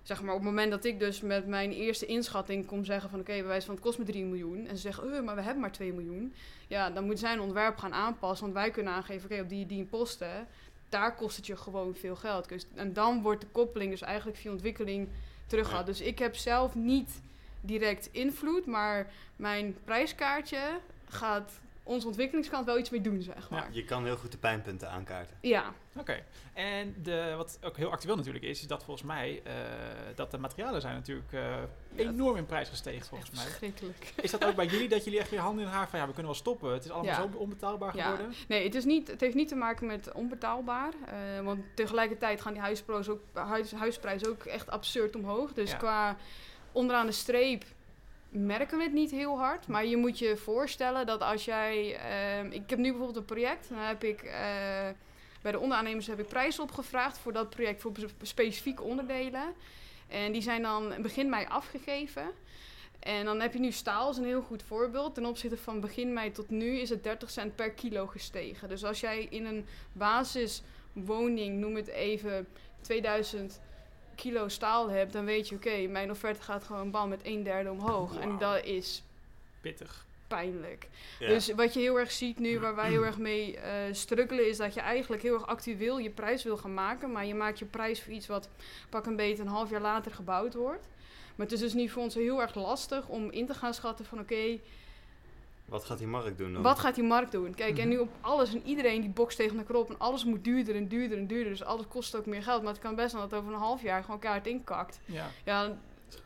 [0.04, 3.20] zeg maar, op het moment dat ik dus met mijn eerste inschatting kom zeggen van...
[3.20, 4.66] Oké, bij wijze van het kost me 3 miljoen.
[4.66, 6.34] En ze zeggen, eh, maar we hebben maar 2 miljoen.
[6.68, 8.44] Ja, dan moet zij een ontwerp gaan aanpassen.
[8.46, 10.46] Want wij kunnen aangeven, oké, op die, die posten...
[10.88, 12.48] Daar kost het je gewoon veel geld.
[12.48, 15.08] Dus, en dan wordt de koppeling dus eigenlijk via ontwikkeling
[15.46, 15.86] teruggehaald.
[15.86, 17.20] Dus ik heb zelf niet
[17.60, 23.68] direct invloed, maar mijn prijskaartje gaat onze ontwikkelingskant wel iets mee doen, zeg maar.
[23.72, 25.36] Je kan heel goed de pijnpunten aankaarten.
[25.40, 26.22] Ja, Oké.
[26.52, 29.52] En de, wat ook heel actueel natuurlijk is, is dat volgens mij eh,
[30.14, 31.54] dat de materialen zijn natuurlijk eh,
[31.96, 33.48] enorm in prijs gestegen volgens echt mij.
[33.48, 34.12] verschrikkelijk.
[34.16, 36.12] Is dat ook bij jullie dat jullie echt je handen in haar van ja, we
[36.12, 36.72] kunnen wel stoppen.
[36.72, 37.28] Het is allemaal Ja.
[37.32, 38.02] zo onbetaalbaar Ja.
[38.02, 38.34] geworden.
[38.48, 40.92] Nee, het, is niet, het heeft niet te maken met onbetaalbaar.
[41.06, 45.52] eh, want tegelijkertijd gaan die huisprijzen ook, huis, huisprijzen ook echt absurd omhoog.
[45.52, 45.76] Dus Ja.
[45.76, 46.16] qua
[46.72, 47.64] onderaan de streep
[48.34, 49.66] merken we het niet heel hard.
[49.66, 51.96] Maar je moet je voorstellen dat als jij...
[51.96, 53.68] ehm, ik heb nu bijvoorbeeld een project.
[53.68, 54.22] Dan heb ik...
[54.22, 54.88] eh,
[55.42, 59.54] bij de onderaannemers heb ik prijzen opgevraagd voor dat project, voor spe- specifieke onderdelen.
[60.08, 62.30] En die zijn dan begin mei afgegeven.
[63.00, 65.14] En dan heb je nu staal, is een heel goed voorbeeld.
[65.14, 68.68] Ten opzichte van begin mei tot nu is het 30 cent per kilo gestegen.
[68.68, 72.46] Dus als jij in een basiswoning, noem het even,
[72.80, 73.60] 2000
[74.14, 77.70] kilo staal hebt, dan weet je, oké, mijn offerte gaat gewoon bam met een derde
[77.70, 78.18] omhoog.
[78.18, 79.02] En dat is
[79.60, 80.06] Pittig.
[80.28, 80.88] pijnlijk.
[81.18, 81.28] Ja.
[81.28, 84.56] Dus wat je heel erg ziet nu, waar wij heel erg mee eh struggelen, is
[84.56, 87.12] dat je eigenlijk heel erg actueel je prijs wil gaan maken.
[87.12, 88.48] Maar je maakt je prijs voor iets wat
[88.88, 90.86] pak een beetje een half jaar later gebouwd wordt.
[91.34, 94.04] Maar het is dus nu voor ons heel erg lastig om in te gaan schatten
[94.04, 94.58] van oké,
[95.64, 96.62] Wat gaat die markt doen dan?
[96.62, 97.54] wat gaat die markt doen?
[97.54, 97.88] Kijk, en Mhm.
[97.88, 100.88] nu op alles en iedereen die bokst tegen elkaar op en alles moet duurder en
[100.88, 101.50] duurder en duurder.
[101.52, 102.62] Dus alles kost ook meer geld.
[102.62, 105.00] Maar het kan best zijn dat over een half jaar gewoon kaart inkakt.
[105.04, 105.26] Ja.
[105.44, 105.76] Ja,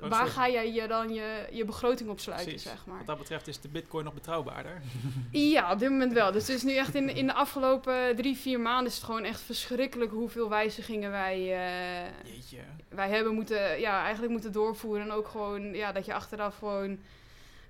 [0.00, 2.68] waar ga jij je dan je, je begroting op sluiten, Precies.
[2.70, 2.96] zeg maar?
[2.96, 4.82] Wat dat betreft is de bitcoin nog betrouwbaarder.
[5.30, 6.32] Ja, op dit moment wel.
[6.32, 9.24] Dus het is nu echt in, in de afgelopen drie, vier maanden is het gewoon
[9.24, 12.58] echt verschrikkelijk hoeveel wijzigingen wij, eh, Jeetje.
[12.88, 15.02] wij hebben moeten, ja, eigenlijk moeten doorvoeren.
[15.02, 16.98] En ook gewoon, ja, dat je achteraf gewoon,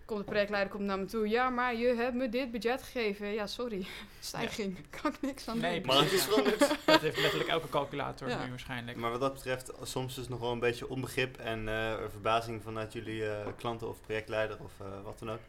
[0.09, 1.29] komt de projectleider komt naar me toe.
[1.29, 3.27] Ja, maar je hebt me dit budget gegeven.
[3.27, 3.87] Ja, sorry.
[4.21, 4.77] Stijging.
[5.03, 5.87] Kan ik niks aan Nee, doen.
[5.87, 6.59] Maar het is veranderd.
[6.87, 8.45] Dat heeft letterlijk elke calculator Ja.
[8.45, 8.97] nu waarschijnlijk.
[8.99, 12.93] Maar wat dat betreft, soms is nog wel een beetje onbegrip en eh, verbazing vanuit
[12.93, 15.41] jullie eh, klanten of projectleider of eh, wat dan ook.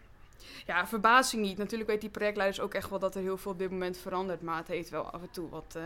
[0.66, 1.58] Ja, verbazing niet.
[1.58, 4.42] Natuurlijk weet die projectleiders ook echt wel dat er heel veel op dit moment verandert.
[4.42, 5.84] Maar het heeft wel af en toe wat eh,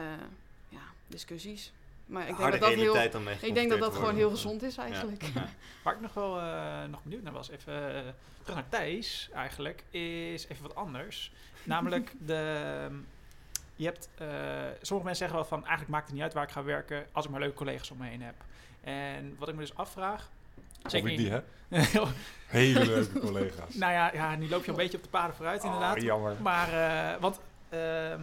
[0.69, 1.73] ja, discussies.
[2.13, 2.77] Maar ik denk dat dat heel...
[2.77, 5.23] realiteit dan mee Ik denk dat dat gewoon heel gezond is eigenlijk.
[5.23, 5.47] Ja.
[5.83, 8.01] Waar ik nog wel eh, nog benieuwd naar was, even eh,
[8.41, 11.31] terug naar Thijs eigenlijk, is even wat anders.
[11.63, 12.87] Namelijk, de,
[13.75, 14.27] je hebt, eh,
[14.81, 17.25] sommige mensen zeggen wel van, eigenlijk maakt het niet uit waar ik ga werken, als
[17.25, 18.35] ik maar leuke collega's om me heen heb.
[18.81, 20.29] En wat ik me dus afvraag...
[20.85, 21.43] Of ik die in-
[22.47, 23.75] Hele leuke collega's.
[23.75, 25.95] nou ja, ja, nu loop je een beetje op de paden vooruit inderdaad.
[25.95, 26.35] Ah, jammer.
[26.41, 26.73] Maar,
[27.13, 28.21] eh, want ehm,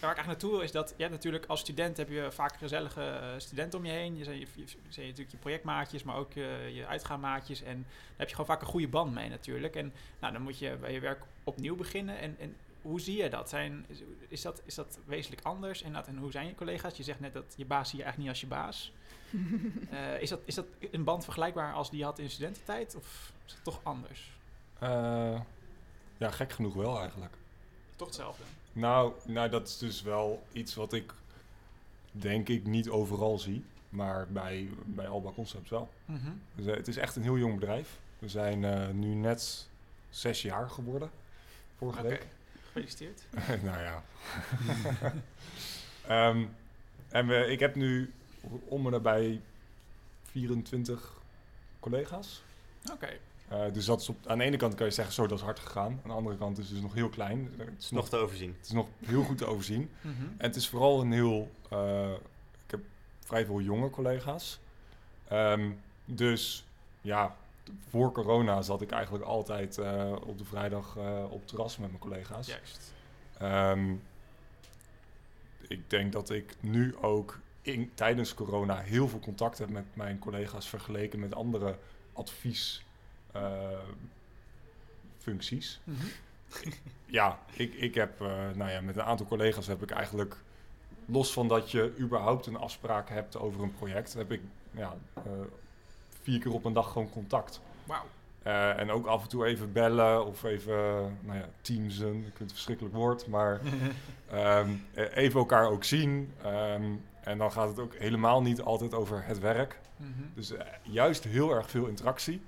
[0.00, 2.56] waar ik eigenlijk naartoe wil is dat je hebt natuurlijk als student heb je vaak
[2.56, 4.16] gezellige eh, studenten om je heen.
[4.16, 7.62] Je zijn, je, je, zijn natuurlijk je projectmaatjes, maar ook je, je uitgaanmaatjes.
[7.62, 9.76] En daar heb je gewoon vaak een goede band mee natuurlijk.
[9.76, 12.18] En nou, dan moet je bij je werk opnieuw beginnen.
[12.18, 13.48] En, en hoe zie je dat?
[13.48, 14.62] Zijn, is, is dat?
[14.64, 15.82] is dat wezenlijk anders?
[15.82, 16.96] En, dat, en hoe zijn je collega's?
[16.96, 18.92] Je zegt net dat je baas zie je eigenlijk niet als je baas.
[19.90, 22.94] Eh, is, dat, is dat een band vergelijkbaar als die je had in studententijd?
[22.96, 24.30] Of is het toch anders?
[24.78, 25.40] Eh,
[26.16, 27.34] ja, gek genoeg wel eigenlijk.
[27.96, 28.42] Toch hetzelfde?
[28.72, 31.14] Nou, nou, dat is dus wel iets wat ik
[32.12, 33.64] denk ik niet overal zie.
[33.88, 35.90] Maar bij, bij Alba Concepts wel.
[36.04, 36.30] Mhm.
[36.54, 37.98] Dus, eh, het is echt een heel jong bedrijf.
[38.18, 39.68] We zijn eh, nu net
[40.08, 41.10] zes jaar geworden.
[41.76, 42.26] Vorige week.
[42.64, 43.22] gefeliciteerd.
[43.64, 44.02] nou ja.
[46.06, 46.44] Ehm,
[47.08, 48.12] en we, ik heb nu
[48.64, 49.40] om en nabij
[50.22, 51.12] 24
[51.80, 52.42] collega's.
[52.92, 53.18] Oké.
[53.50, 55.44] Eh, dus dat is op, aan de ene kant kan je zeggen, zo dat is
[55.44, 55.92] hard gegaan.
[56.02, 57.54] Aan de andere kant is het dus nog heel klein.
[57.58, 58.54] Het is nog, Nog te overzien.
[58.58, 59.90] het is nog heel goed te overzien.
[60.00, 60.22] Mhm.
[60.22, 61.50] En het is vooral een heel...
[61.70, 62.12] eh,
[62.64, 62.80] ik heb
[63.18, 64.60] vrij veel jonge collega's.
[65.28, 65.70] Ehm,
[66.04, 66.64] dus
[67.00, 67.36] ja,
[67.88, 71.88] voor corona zat ik eigenlijk altijd eh, op de vrijdag eh, op het terras met
[71.88, 72.46] mijn collega's.
[72.46, 72.92] Juist.
[73.38, 73.94] Ehm,
[75.68, 80.18] ik denk dat ik nu ook in, tijdens corona heel veel contact heb met mijn
[80.18, 81.78] collega's vergeleken met andere
[83.32, 85.80] adviesfuncties.
[85.84, 86.06] Mhm.
[87.18, 90.36] ja, ik, ik heb, eh, nou ja, met een aantal collega's heb ik eigenlijk,
[91.04, 94.40] los van dat je überhaupt een afspraak hebt over een project, heb ik
[94.70, 95.22] ja, eh,
[96.22, 97.60] vier keer op een dag gewoon contact.
[97.84, 98.04] Wauw.
[98.42, 100.74] Eh, en ook af en toe even bellen of even,
[101.20, 102.16] nou ja, teamsen.
[102.16, 103.60] Ik vind het een verschrikkelijk woord, maar
[104.30, 106.32] ehm, eh, even elkaar ook zien.
[106.42, 109.80] Ehm, en dan gaat het ook helemaal niet altijd over het werk.
[109.96, 110.08] Mhm.
[110.34, 112.40] Dus eh, juist heel erg veel interactie.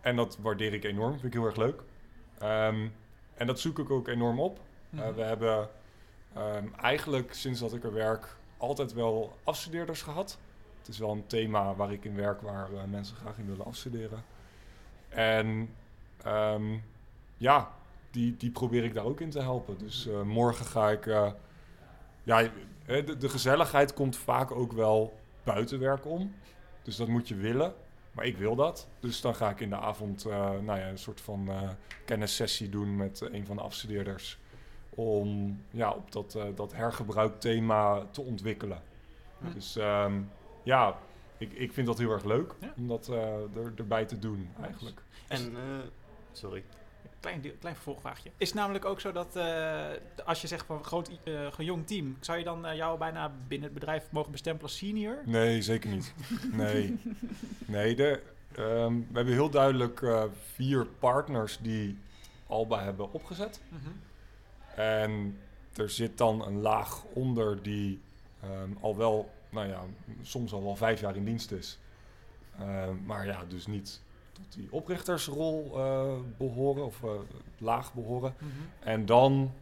[0.00, 1.82] En dat waardeer ik enorm, vind ik heel erg leuk.
[2.38, 2.88] Ehm,
[3.34, 4.58] en dat zoek ik ook enorm op.
[4.90, 5.14] Uh, Mhm.
[5.14, 5.68] we hebben
[6.34, 10.38] ehm, eigenlijk sinds dat ik er werk altijd wel afstudeerders gehad.
[10.78, 13.64] Het is wel een thema waar ik in werk waar eh, mensen graag in willen
[13.64, 14.24] afstuderen.
[15.08, 15.74] En
[16.22, 16.78] ehm,
[17.36, 17.70] ja,
[18.10, 19.78] die, die probeer ik daar ook in te helpen.
[19.78, 21.06] Dus eh, morgen ga ik...
[21.06, 21.30] eh,
[22.22, 26.34] ja, eh, de, de gezelligheid komt vaak ook wel buiten werk om.
[26.82, 27.74] Dus dat moet je willen.
[28.12, 28.88] Maar ik wil dat.
[29.00, 31.68] Dus dan ga ik in de avond eh, nou ja, een soort van eh
[32.04, 34.38] kennissessie doen met eh, een van de afstudeerders.
[34.90, 38.82] Om ja, op dat, eh, dat hergebruikthema te ontwikkelen.
[39.38, 39.52] Hm.
[39.52, 40.20] Dus ehm,
[40.62, 40.98] ja,
[41.38, 42.72] ik, ik vind dat heel erg leuk Ja.
[42.76, 45.02] om dat er, erbij te doen eigenlijk.
[45.28, 45.62] En, eh,
[46.32, 46.64] sorry.
[47.20, 48.30] Klein, klein vervolgvraagje.
[48.36, 49.86] Is het namelijk ook zo dat eh,
[50.24, 53.68] als je zegt van groot, eh jong team, zou je dan eh, jou bijna binnen
[53.68, 55.22] het bedrijf mogen bestempelen als senior?
[55.24, 56.14] Nee, zeker niet.
[56.52, 56.98] Nee,
[57.66, 58.22] nee de,
[58.54, 60.06] ehm, we hebben heel duidelijk
[60.54, 61.98] vier partners die
[62.46, 63.60] Alba hebben opgezet.
[63.68, 63.90] Mhm.
[64.80, 65.38] En
[65.76, 68.00] er zit dan een laag onder die
[68.42, 69.82] ehm, al wel, nou ja,
[70.22, 71.78] soms al wel vijf jaar in dienst is.
[72.58, 74.00] Ehm, maar ja, dus niet
[74.42, 77.10] tot die oprichtersrol eh, behoren of eh,
[77.58, 78.34] laag behoren.
[78.38, 78.50] Mhm.
[78.80, 79.52] En dan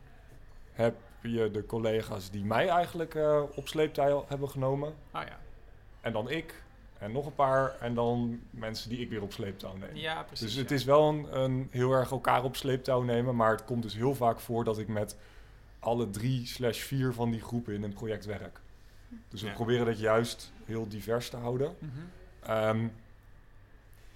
[0.73, 4.95] heb je de collega's die mij eigenlijk eh, op sleeptouw hebben genomen.
[5.11, 5.39] Ah ja.
[6.01, 6.63] En dan ik.
[6.99, 7.77] En nog een paar.
[7.81, 9.97] En dan mensen die ik weer op sleeptouw neem.
[9.97, 10.47] Ja, precies.
[10.47, 10.75] dus het ja.
[10.75, 13.37] is wel een, een heel erg elkaar op sleeptouw nemen.
[13.37, 15.17] Maar het komt dus heel vaak voor dat ik met
[15.79, 18.61] alle drie slash vier van die groepen in een project werk.
[19.29, 19.55] Dus we Ja.
[19.55, 21.75] proberen dat juist heel divers te houden.
[21.79, 21.91] Mhm.
[22.41, 22.87] Ehm,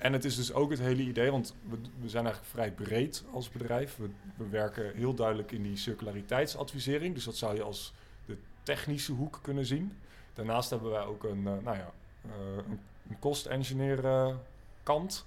[0.02, 3.24] en het is dus ook het hele idee, want we, we zijn eigenlijk vrij breed
[3.32, 3.96] als bedrijf.
[3.96, 7.14] We, we werken heel duidelijk in die circulariteitsadvisering.
[7.14, 7.92] Dus dat zou je als
[8.26, 9.92] de technische hoek kunnen zien.
[10.34, 14.34] Daarnaast hebben wij ook een, eh, nou ja, eh, een, een cost engineer eh,
[14.82, 15.26] kant.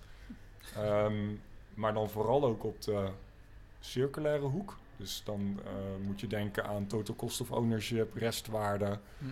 [0.76, 1.34] Ehm,
[1.74, 3.10] maar dan vooral ook op de
[3.80, 4.78] circulaire hoek.
[4.98, 5.60] Dus dan
[6.02, 9.00] moet je denken aan total cost of ownership, restwaarde.
[9.18, 9.26] Hm.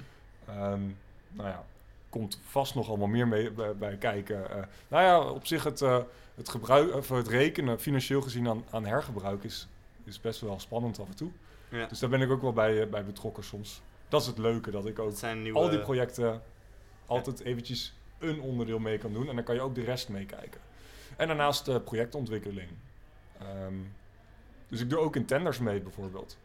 [0.49, 0.81] Ehm,
[1.29, 1.65] nou ja,
[2.13, 4.49] komt vast nog allemaal meer mee, bij, bij kijken.
[4.49, 5.99] Eh, nou ja, op zich het, eh,
[6.35, 9.67] het, gebruik, of het rekenen, financieel gezien aan, aan hergebruik, is,
[10.03, 11.31] is best wel spannend af en toe.
[11.69, 11.85] Ja.
[11.85, 13.81] Dus daar ben ik ook wel bij, eh, bij betrokken soms.
[14.07, 15.59] Dat is het leuke, dat ik ook zijn nieuwe...
[15.59, 16.41] al die projecten
[17.05, 19.29] altijd eventjes een onderdeel mee kan doen.
[19.29, 20.61] En dan kan je ook de rest meekijken.
[21.17, 22.69] En daarnaast projectontwikkeling.
[23.39, 23.75] Ehm,
[24.67, 26.37] dus ik doe ook in tenders mee bijvoorbeeld.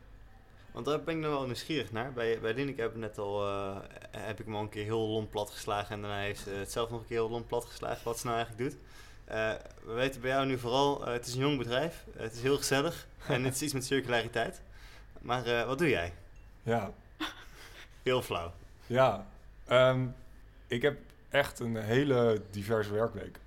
[0.72, 2.12] Want daar ben ik nog wel nieuwsgierig naar.
[2.12, 3.76] Bij, bij Lineke heb ik net al, eh,
[4.10, 6.72] heb ik hem al een keer heel lomp plat geslagen en daarna heeft ze het
[6.72, 8.80] zelf nog een keer heel lomp plat geslagen wat ze nou eigenlijk doet.
[9.24, 9.52] Eh,
[9.84, 12.56] we weten bij jou nu vooral, eh, het is een jong bedrijf, het is heel
[12.56, 14.60] gezellig en het is iets met circulariteit.
[15.20, 16.12] Maar wat doe jij?
[16.62, 16.92] Ja,
[18.02, 18.52] Heel flauw.
[18.86, 19.26] ja.
[19.66, 20.06] Ehm,
[20.66, 23.38] ik heb echt een hele diverse werkweek.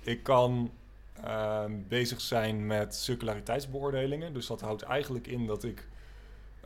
[0.00, 0.72] Ik kan
[1.22, 4.32] ehm, bezig zijn met circulariteitsbeoordelingen.
[4.34, 5.86] Dus dat houdt eigenlijk in dat ik,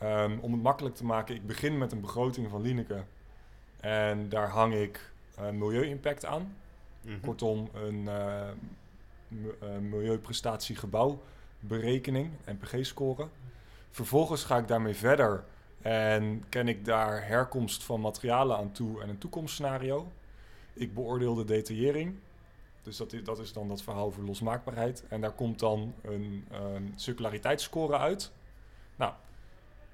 [0.00, 3.02] ehm, om het makkelijk te maken, ik begin met een begroting van Lineke.
[3.80, 6.56] En daar hang ik uh, milieu-impact aan.
[7.02, 7.20] Mhm.
[7.20, 8.48] Kortom, een eh,
[9.28, 13.28] m- eh, milieuprestatiegebouwberekening, NPG-score.
[13.90, 15.44] Vervolgens ga ik daarmee verder
[15.82, 20.12] en ken ik daar herkomst van materialen aan toe en een toekomstscenario.
[20.72, 22.14] Ik beoordeel de detaillering.
[22.82, 25.04] Dus dat is, dat is dan dat verhaal over losmaakbaarheid.
[25.08, 28.32] En daar komt dan een ehm, circulariteitsscore uit.
[28.96, 29.12] Nou,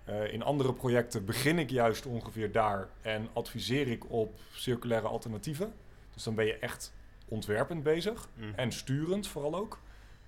[0.04, 5.72] eh, in andere projecten begin ik juist ongeveer daar en adviseer ik op circulaire alternatieven.
[6.14, 6.92] Dus dan ben je echt
[7.28, 8.48] ontwerpend bezig Mhm.
[8.56, 9.78] en sturend vooral ook.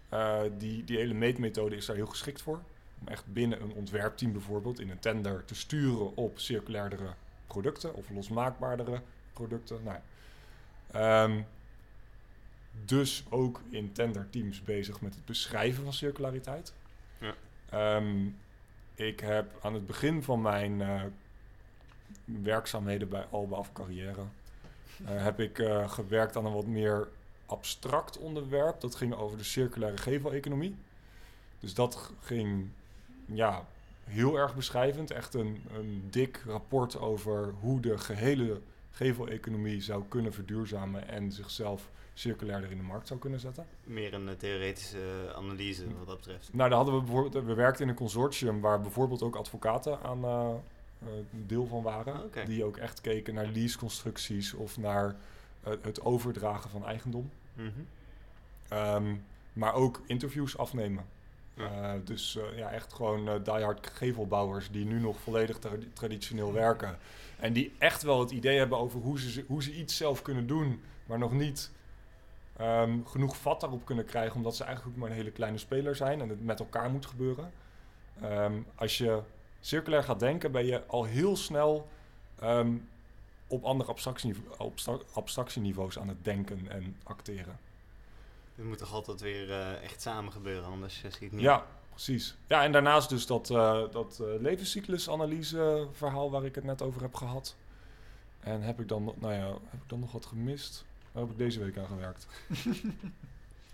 [0.08, 2.60] Eh, die, die hele meetmethode is daar heel geschikt voor.
[3.00, 7.14] Om echt binnen een ontwerpteam bijvoorbeeld in een tender te sturen op circulairdere
[7.46, 9.00] producten of losmaakbaardere
[9.32, 9.80] producten.
[9.84, 11.24] Nou, ja.
[11.24, 11.40] Ehm,
[12.84, 16.74] dus ook in tenderteams bezig met het beschrijven van circulariteit.
[17.18, 17.34] Ja.
[17.70, 18.26] Ehm,
[18.96, 21.02] ik heb aan het begin van mijn eh,
[22.24, 24.22] werkzaamheden bij Alba of carrière...
[25.04, 27.08] eh, heb ik eh, gewerkt aan een wat meer
[27.46, 28.80] abstract onderwerp.
[28.80, 30.76] Dat ging over de circulaire geveleconomie.
[31.60, 32.68] Dus dat ging
[33.24, 33.66] ja,
[34.04, 35.10] heel erg beschrijvend.
[35.10, 41.90] Echt een, een dik rapport over hoe de gehele geveleconomie zou kunnen verduurzamen en zichzelf
[42.18, 43.66] circulairder in de markt zou kunnen zetten.
[43.84, 44.98] Meer een eh, theoretische
[45.28, 46.52] eh, analyse wat dat betreft.
[46.52, 50.24] Nou, daar hadden we bijvoorbeeld, we werkten in een consortium waar bijvoorbeeld ook advocaten aan
[50.24, 50.50] eh,
[51.30, 52.14] deel van waren.
[52.14, 52.46] Ah.
[52.46, 55.16] Die ook echt keken naar leaseconstructies of naar
[55.80, 57.30] het overdragen van eigendom.
[57.52, 57.68] Mhm.
[58.68, 59.14] Ehm,
[59.52, 61.04] maar ook interviews afnemen.
[61.54, 61.98] Ja.
[62.04, 66.98] Dus ja, echt gewoon eh diehard gevelbouwers die nu nog volledig tra- traditioneel werken.
[67.38, 70.46] En die echt wel het idee hebben over hoe ze, hoe ze iets zelf kunnen
[70.46, 71.70] doen, maar nog niet
[72.56, 75.96] ehm, genoeg vat daarop kunnen krijgen, omdat ze eigenlijk ook maar een hele kleine speler
[75.96, 77.52] zijn en het met elkaar moet gebeuren.
[78.20, 79.20] Ehm, als je
[79.60, 81.88] circulair gaat denken, ben je al heel snel
[82.38, 82.72] ehm,
[83.46, 87.58] op andere abstractieniveau- abstra- abstractieniveaus aan het denken en acteren.
[88.54, 91.40] Het moet toch altijd weer eh, echt samen gebeuren, anders uh, schiet niet.
[91.40, 92.36] Ja, precies.
[92.46, 97.02] Ja, en daarnaast dus dat, eh dat eh, levenscyclusanalyse verhaal waar ik het net over
[97.02, 97.56] heb gehad.
[98.40, 100.84] En heb ik dan, nou ja, heb ik dan nog wat gemist?
[101.16, 102.26] Daar heb ik deze week aan gewerkt.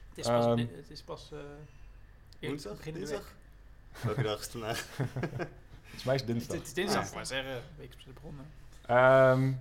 [0.08, 1.38] Het is pas, Ehm, het is pas eh,
[2.48, 2.76] Woensdag?
[2.76, 2.94] begin.
[2.94, 3.34] Dinsdag?
[4.02, 4.78] Welke dag is het vandaag?
[5.82, 6.56] Volgens mij is het Het, dinsdag.
[6.56, 7.14] het is dinsdag, Ah.
[7.14, 8.46] maar zeggen, de week is begonnen.
[8.86, 9.52] Ehm,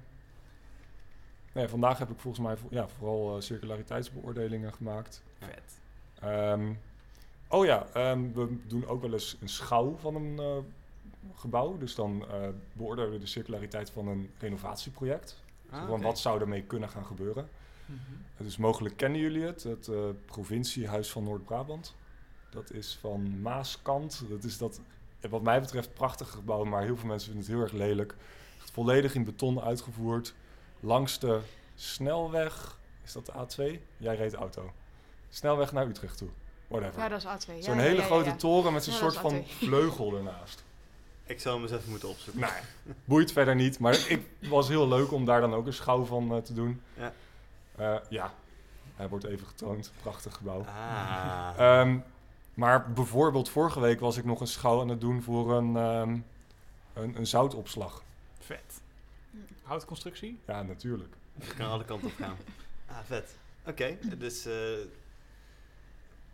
[1.52, 5.22] nee, vandaag heb ik volgens mij ja, vooral eh, circulariteitsbeoordelingen gemaakt.
[5.40, 5.80] Vet.
[6.20, 6.74] Ehm,
[7.48, 10.58] oh ja, ehm, we doen ook wel eens een schouw van een eh,
[11.40, 11.78] gebouw.
[11.78, 15.44] Dus dan eh, beoordelen we de circulariteit van een renovatieproject.
[15.70, 17.50] Ah, Zo van wat zou ermee kunnen gaan gebeuren.
[18.38, 21.96] Dus mogelijk kennen jullie het, het eh, provinciehuis van Noord-Brabant.
[22.50, 24.24] Dat is van Maaskant.
[24.30, 24.80] Dat is dat,
[25.30, 28.16] wat mij betreft, prachtig gebouw, maar heel veel mensen vinden het heel erg lelijk.
[28.60, 30.34] Echt volledig in beton uitgevoerd.
[30.80, 31.40] Langs de
[31.76, 33.80] snelweg, is dat de A2?
[33.98, 34.72] Jij reed auto.
[35.30, 36.30] Snelweg naar Utrecht toe.
[36.68, 37.00] Whatever.
[37.02, 37.56] Ja, dat is A2.
[37.56, 38.36] Ja, Zo'n ja, hele ja, ja, grote ja.
[38.36, 39.48] toren met zo'n Ja, soort van A2.
[39.68, 40.64] vleugel ernaast.
[41.26, 42.42] Ik zou hem eens even moeten opzoeken.
[42.42, 42.54] Nou,
[43.06, 43.80] boeit verder niet.
[43.80, 46.82] Maar ik was heel leuk om daar dan ook een schouw van eh, te doen.
[46.98, 47.14] Ja.
[47.76, 48.34] Eh, ja,
[48.96, 49.92] hij wordt even getoond.
[50.02, 50.62] Prachtig gebouw.
[50.62, 51.54] Ah.
[51.58, 51.98] Ehm,
[52.54, 56.18] maar bijvoorbeeld vorige week was ik nog een schouw aan het doen voor een, ehm,
[56.94, 58.04] een, een zoutopslag.
[58.40, 58.82] Vet.
[59.64, 60.40] Houtconstructie?
[60.48, 61.16] Ja, natuurlijk.
[61.40, 62.38] Het kan alle kanten op gaan.
[62.88, 63.38] Ah, vet.
[63.66, 64.54] Oké, dus eh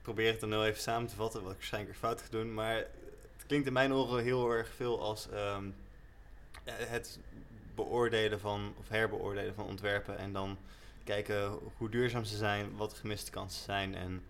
[0.08, 2.54] probeer het dan heel even samen te vatten, wat ik waarschijnlijk weer fout ga doen.
[2.54, 5.69] Maar het klinkt in mijn oren heel erg veel als ehm,
[6.63, 7.19] eh, het
[7.76, 10.17] beoordelen van, of herbeoordelen van ontwerpen.
[10.17, 10.58] En dan
[11.07, 13.95] kijken hoe duurzaam ze zijn, wat de gemiste kansen zijn.
[13.95, 14.23] En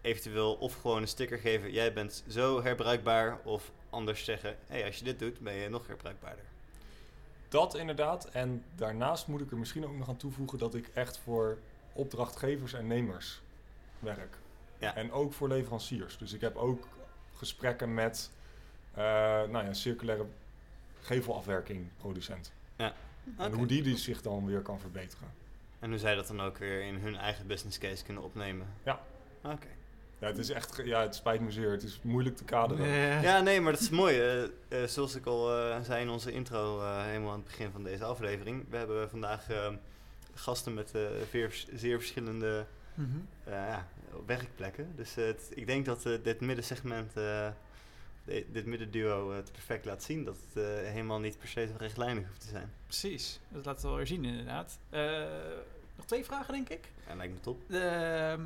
[0.00, 3.38] eventueel of gewoon een sticker geven, jij bent zo herbruikbaar.
[3.44, 6.44] Of anders zeggen, hé, hey, als je dit doet, ben je nog herbruikbaarder.
[7.48, 8.24] Dat inderdaad.
[8.24, 11.58] En daarnaast moet ik er misschien ook nog aan toevoegen dat ik echt voor
[11.92, 13.40] opdrachtgevers en nemers
[13.98, 14.36] werk.
[14.78, 14.94] Ja.
[14.94, 16.18] En ook voor leveranciers.
[16.18, 16.88] Dus ik heb ook
[17.36, 18.30] gesprekken met
[18.94, 19.02] eh
[19.48, 20.26] nou ja, circulaire
[21.00, 22.52] gevelafwerking producent.
[22.76, 23.56] En Oké.
[23.56, 25.28] hoe die, die zich dan weer kan verbeteren.
[25.82, 28.66] En hoe zij dat dan ook weer in hun eigen business case kunnen opnemen.
[28.84, 29.00] Ja.
[29.42, 29.66] Oké.
[30.18, 31.70] Ja, het is echt, ja, het spijt me zeer.
[31.70, 32.86] Het is moeilijk te kaderen.
[33.22, 34.20] Ja, nee, maar dat is mooi.
[34.20, 37.70] eh, eh, zoals ik al eh, zei in onze intro, eh, helemaal aan het begin
[37.70, 38.64] van deze aflevering.
[38.70, 39.46] We hebben vandaag
[40.34, 42.64] gasten met eh, veer- zeer verschillende
[42.94, 43.08] mhm.
[43.44, 43.88] eh, ja,
[44.26, 44.92] werkplekken.
[44.96, 47.52] Dus het- ik denk dat eh, dit middensegment, eh, de-
[48.24, 50.24] dit middenduo, eh, het perfect laat zien.
[50.24, 52.72] Dat het eh, helemaal niet per se zo rechtlijnig hoeft te zijn.
[52.84, 54.78] Precies, dat laten we wel weer zien inderdaad.
[54.90, 55.22] Eh,
[55.96, 56.88] nog twee vragen denk ik.
[57.06, 57.70] En lijkt me top.
[57.70, 58.42] Ehm,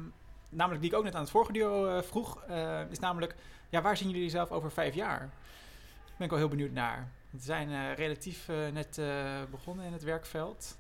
[0.49, 3.35] namelijk die ik ook net aan het vorige duo eh, vroeg, eh, is namelijk,
[3.69, 5.19] ja, waar zien jullie zelf over vijf jaar?
[5.19, 7.09] Daar ben ik wel heel benieuwd naar.
[7.31, 10.77] We zijn eh, relatief eh, net eh, begonnen in het werkveld.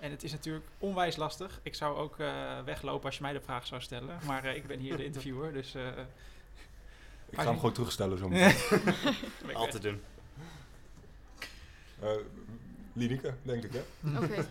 [0.00, 1.60] En het is natuurlijk onwijs lastig.
[1.62, 4.18] Ik zou ook eh, weglopen als je mij de vraag zou stellen.
[4.26, 5.76] Maar eh, ik ben hier de interviewer, dus...
[7.30, 8.54] Ik ga hem gewoon terugstellen zo meteen.
[9.40, 10.02] ben ik, Al te doen.
[12.00, 12.10] Eh
[12.92, 13.82] Lineke, denk ik hè?
[14.22, 14.48] Oké.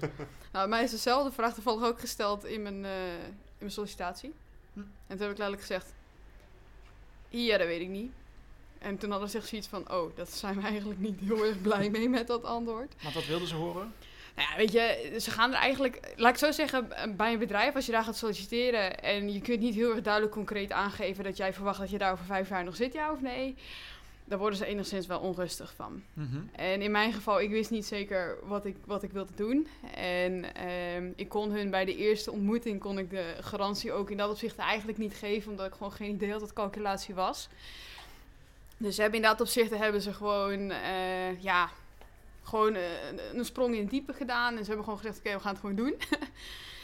[0.51, 4.33] nou, mij is dezelfde vraag toevallig ook gesteld in mijn, eh, in mijn sollicitatie.
[4.73, 4.79] Hm.
[4.79, 5.93] En toen heb ik letterlijk gezegd...
[7.29, 8.11] Ja, dat weet ik niet.
[8.79, 9.91] En toen hadden ze zich zoiets van...
[9.91, 12.93] Oh, dat zijn we eigenlijk niet heel erg blij mee met dat antwoord.
[13.01, 13.93] Want wat wilden ze horen?
[14.37, 16.13] Nou ja, weet je, ze gaan er eigenlijk...
[16.15, 19.01] Laat ik zo zeggen, bij een bedrijf, als je daar gaat solliciteren...
[19.01, 21.23] en je kunt niet heel erg duidelijk concreet aangeven...
[21.23, 23.55] dat jij verwacht dat je daar over vijf jaar nog zit, ja of nee...
[24.25, 26.03] daar worden ze enigszins wel onrustig van.
[26.13, 26.37] Mhm.
[26.51, 29.67] En in mijn geval, ik wist niet zeker wat ik, wat ik wilde doen.
[29.95, 34.17] En ehm, ik kon hun bij de eerste ontmoeting kon ik de garantie ook in
[34.17, 37.47] dat opzicht eigenlijk niet geven, omdat ik gewoon geen idee had wat calculatie was.
[38.77, 41.69] Dus ze hebben in dat opzicht hebben ze gewoon, eh, ja,
[42.47, 42.81] gewoon eh,
[43.33, 44.51] een- sprong in het diepe gedaan.
[44.51, 45.95] En ze hebben gewoon gezegd, oké, we gaan het gewoon doen.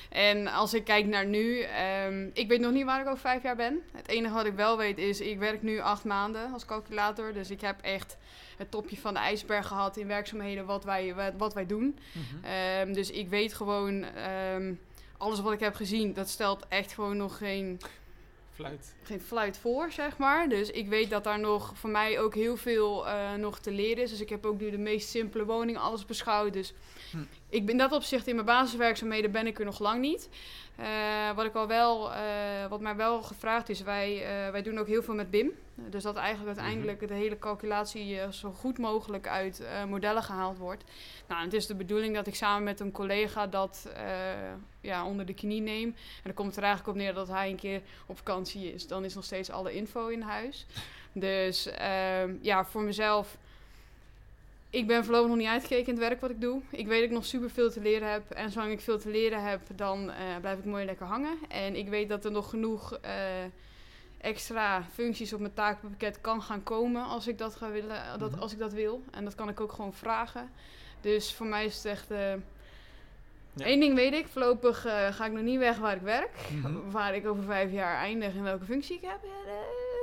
[0.09, 3.43] En als ik kijk naar nu, ehm, ik weet nog niet waar ik over vijf
[3.43, 3.81] jaar ben.
[3.91, 7.33] Het enige wat ik wel weet is, ik werk nu acht maanden als calculator.
[7.33, 8.17] Dus ik heb echt
[8.57, 11.99] het topje van de ijsberg gehad in werkzaamheden wat wij, wat, wat wij doen.
[12.11, 12.45] Mhm.
[12.45, 14.73] Ehm, dus ik weet gewoon, ehm,
[15.17, 17.79] alles wat ik heb gezien, dat stelt echt gewoon nog geen
[18.53, 18.95] Fluit.
[19.03, 20.49] geen fluit voor, zeg maar.
[20.49, 24.03] Dus ik weet dat daar nog voor mij ook heel veel eh, nog te leren
[24.03, 24.09] is.
[24.09, 26.53] Dus ik heb ook nu de meest simpele woning alles beschouwd.
[26.53, 26.73] Dus
[27.11, 27.17] Hm.
[27.49, 30.29] ik ben in dat opzicht in mijn basiswerkzaamheden ben ik er nog lang niet.
[30.75, 32.21] Eh, wat ik al wel, eh,
[32.69, 35.51] wat mij wel gevraagd is, wij, wij doen ook heel veel met BIM.
[35.75, 40.57] Dus dat eigenlijk uiteindelijk de hele calculatie eh, zo goed mogelijk uit eh, modellen gehaald
[40.57, 40.83] wordt.
[41.27, 44.05] Nou, het is de bedoeling dat ik samen met een collega dat eh,
[44.81, 45.87] ja, onder de knie neem.
[45.87, 48.87] En dan komt het er eigenlijk op neer dat hij een keer op vakantie is.
[48.87, 50.65] Dan is nog steeds alle info in huis.
[51.11, 53.37] Dus ehm, ja, voor mezelf.
[54.69, 56.61] Ik ben voorlopig nog niet uitgekeken in het werk wat ik doe.
[56.69, 58.31] Ik weet dat ik nog super veel te leren heb.
[58.31, 60.11] En zolang ik veel te leren heb, dan
[60.41, 61.37] blijf ik mooi lekker hangen.
[61.49, 62.99] En ik weet dat er nog genoeg
[64.23, 68.39] extra functies op mijn takenpakket kan gaan komen als ik dat, ga willen, dat, Mhm.
[68.39, 69.03] als ik dat wil.
[69.11, 70.49] En dat kan ik ook gewoon vragen.
[71.01, 72.11] Dus voor mij is het echt.
[72.11, 72.33] eh
[73.55, 73.65] Ja.
[73.67, 76.29] Eén ding weet ik, voorlopig eh, ga ik nog niet weg waar ik werk.
[76.51, 76.73] Mhm.
[76.91, 79.19] Waar ik over vijf jaar eindig en welke functie ik heb,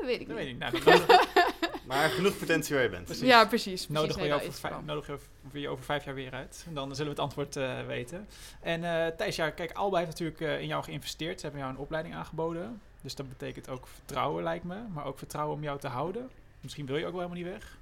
[0.05, 0.59] weet ik Dat niet.
[0.59, 0.85] weet ik.
[0.85, 1.29] Nou, nodig,
[1.87, 3.05] Maar genoeg potentie waar je bent.
[3.05, 3.27] Precies.
[3.29, 3.65] Ja, precies.
[3.87, 3.89] precies.
[3.89, 5.07] nodig Nee, je over, vijf, nodig
[5.53, 6.65] je over vijf jaar weer uit.
[6.69, 8.29] En dan zullen we het antwoord eh, weten.
[8.61, 11.37] En eh Thijs, ja, kijk, Alba heeft natuurlijk eh, in jou geïnvesteerd.
[11.41, 12.81] Ze hebben jou een opleiding aangeboden.
[13.01, 14.83] Dus dat betekent ook vertrouwen, lijkt me.
[14.89, 16.31] Maar ook vertrouwen om jou te houden.
[16.61, 17.79] Misschien wil je ook wel helemaal niet weg.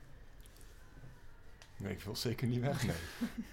[1.77, 2.87] Nee, ik wil zeker niet weg.
[2.87, 2.97] Nee.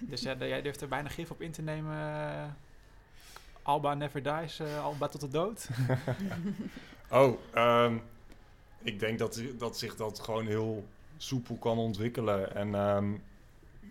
[0.10, 2.56] Dus jij durft er bijna gif op in te nemen.
[3.62, 5.68] Alba never dies, eh, Alba tot de dood.
[7.10, 7.96] Oh, ehm,
[8.82, 10.86] ik denk dat, dat zich dat gewoon heel
[11.16, 12.54] soepel kan ontwikkelen.
[12.54, 13.14] En ehm,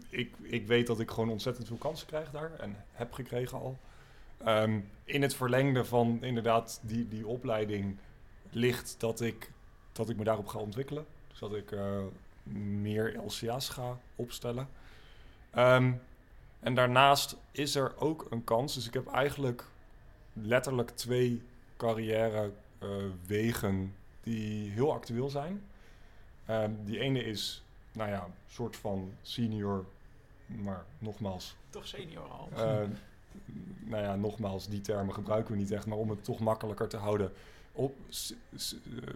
[0.10, 2.52] ik, ik weet dat ik gewoon ontzettend veel kansen krijg daar.
[2.60, 3.78] En heb gekregen al.
[4.38, 7.98] Ehm, in het verlengde van inderdaad die, die opleiding
[8.50, 9.52] ligt dat ik,
[9.92, 11.06] dat ik me daarop ga ontwikkelen.
[11.28, 12.00] Dus dat ik eh,
[12.80, 14.68] meer LCA's ga opstellen.
[15.52, 15.92] Ehm,
[16.60, 18.74] en daarnaast is er ook een kans.
[18.74, 19.64] Dus ik heb eigenlijk
[20.34, 21.42] letterlijk twee
[21.78, 22.90] carrière eh,
[23.26, 25.64] wegen die heel actueel zijn.
[26.46, 29.86] Ehm, die ene is, nou ja, een soort van senior,
[30.46, 32.50] maar nogmaals, Toch senior al.
[32.56, 32.82] eh,
[33.80, 36.98] nou ja, nogmaals, die termen gebruiken we niet echt, maar om het toch makkelijker te
[36.98, 37.32] houden.
[37.72, 38.76] Op, s- s-
[39.06, 39.14] eh,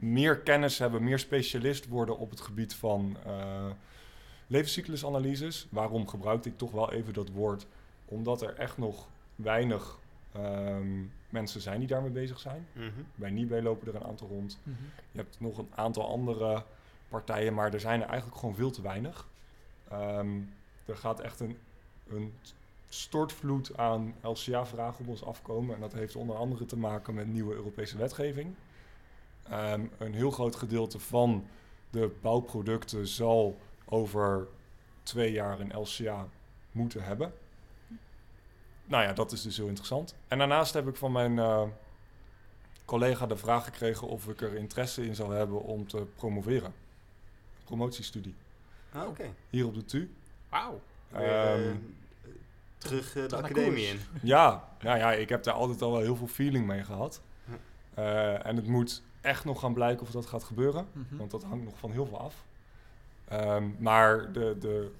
[0.00, 3.70] meer kennis hebben, meer specialist worden op het gebied van eh
[4.48, 5.66] levenscyclusanalyses.
[5.70, 7.66] Waarom gebruikte ik toch wel even dat woord?
[8.04, 9.98] Omdat er echt nog weinig
[10.32, 12.66] ehm, mensen zijn die daarmee bezig zijn.
[12.72, 12.90] Mhm.
[13.14, 14.58] Bij Nibé lopen er een aantal rond.
[14.62, 14.76] Mhm.
[15.12, 16.62] Je hebt nog een aantal andere
[17.08, 19.28] partijen, maar er zijn er eigenlijk gewoon veel te weinig.
[19.88, 20.38] Ehm,
[20.84, 21.56] er gaat echt een,
[22.08, 22.32] een
[23.00, 25.74] stortvloed aan LCA-vragen op ons afkomen.
[25.74, 28.54] En dat heeft onder andere te maken met nieuwe Europese wetgeving.
[29.42, 31.46] Ehm, een heel groot gedeelte van
[31.90, 34.46] de bouwproducten zal over
[35.02, 36.28] twee jaar een LCA
[36.72, 37.32] moeten hebben.
[38.84, 40.14] Nou ja, dat is dus heel interessant.
[40.28, 41.62] En daarnaast heb ik van mijn eh,
[42.84, 46.74] collega de vraag gekregen of ik er interesse in zou hebben om te promoveren.
[47.64, 48.34] Promotiestudie.
[48.92, 49.34] Ah, oké.
[49.50, 50.10] Hier op de TU.
[50.48, 50.80] Wauw.
[51.12, 51.74] Ehm,
[52.78, 53.90] terug eh, de naar academie koers.
[53.90, 54.00] in.
[54.22, 57.20] Ja, nou ja, ik heb daar altijd al wel heel veel feeling mee gehad.
[57.44, 57.56] Ja.
[57.94, 60.86] Eh, en het moet echt nog gaan blijken of dat gaat gebeuren.
[60.92, 61.16] Mhm.
[61.16, 62.44] Want dat hangt nog van heel veel af.
[63.28, 64.90] Ehm, maar de, de,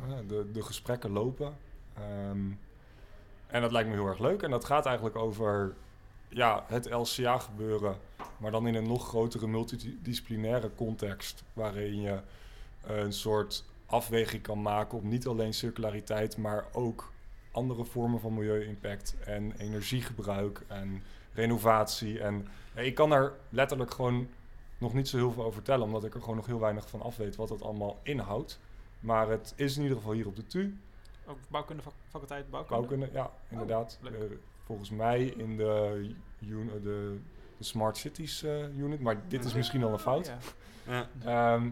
[0.00, 1.56] eh, de, de gesprekken lopen.
[1.94, 2.50] Ehm,
[3.46, 4.42] en dat lijkt me heel erg leuk.
[4.42, 5.74] En dat gaat eigenlijk over
[6.28, 7.96] ja, het LCA gebeuren.
[8.36, 11.42] Maar dan in een nog grotere multidisciplinaire context.
[11.52, 12.20] Waarin je
[12.82, 13.64] een soort
[13.94, 17.12] afweging kan maken op niet alleen circulariteit, maar ook
[17.50, 22.20] andere vormen van milieu-impact en energiegebruik en renovatie.
[22.20, 24.28] En ik kan er letterlijk gewoon
[24.78, 27.02] nog niet zo heel veel over vertellen, omdat ik er gewoon nog heel weinig van
[27.02, 28.58] af weet wat dat allemaal inhoudt.
[29.00, 30.76] Maar het is in ieder geval hier op de TU.
[31.26, 32.86] Ook bouwkunde, vak- faculteit bouwkunde.
[32.86, 33.98] Bouwkunde, ja, inderdaad.
[34.02, 34.12] leuk.
[34.14, 36.10] Eh, volgens mij in de,
[36.46, 37.18] uni- de,
[37.58, 40.32] de Smart Cities eh, unit, maar dit is misschien al een fout.
[40.86, 41.08] Ja.
[41.22, 41.54] Ja.
[41.54, 41.68] Ehm,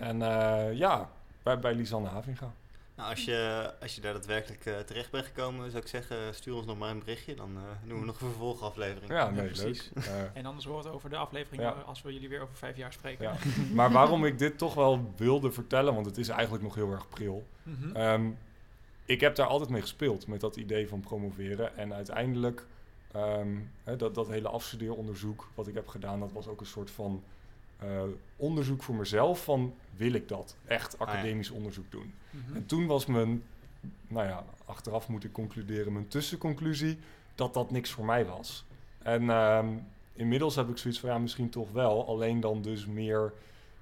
[0.00, 1.10] en eh, ja,
[1.42, 2.52] bij, bij Lisanne Havinga.
[2.96, 6.54] Nou, als je, als je daar daadwerkelijk eh, terecht bent gekomen, zou ik zeggen, stuur
[6.54, 7.34] ons nog maar een berichtje.
[7.34, 9.10] Dan eh, doen we nog een vervolgaflevering.
[9.12, 9.90] Ja, nee, precies.
[9.94, 10.04] leuk.
[10.04, 11.74] Eh, En anders hoort het over de aflevering Ja.
[11.74, 13.24] eh, als we jullie weer over vijf jaar spreken.
[13.24, 13.34] Ja.
[13.74, 17.08] maar waarom ik dit toch wel wilde vertellen, want het is eigenlijk nog heel erg
[17.08, 17.46] pril.
[17.62, 17.96] Mhm.
[17.96, 18.30] Ehm,
[19.04, 21.76] ik heb daar altijd mee gespeeld, met dat idee van promoveren.
[21.76, 22.66] En uiteindelijk,
[23.12, 26.90] ehm, hè, dat, dat hele afstudeeronderzoek wat ik heb gedaan, dat was ook een soort
[26.90, 27.22] van
[27.80, 28.02] eh,
[28.36, 30.56] onderzoek voor mezelf van, wil ik dat?
[30.66, 31.04] Echt ja.
[31.04, 32.14] academisch onderzoek doen.
[32.30, 32.56] Mhm.
[32.56, 33.42] En toen was mijn
[34.08, 36.98] nou ja, achteraf moet ik concluderen, mijn tussenconclusie,
[37.34, 38.64] dat dat niks voor mij was.
[38.98, 39.68] En ehm,
[40.12, 43.32] inmiddels heb ik zoiets van, ja, misschien toch wel, alleen dan dus meer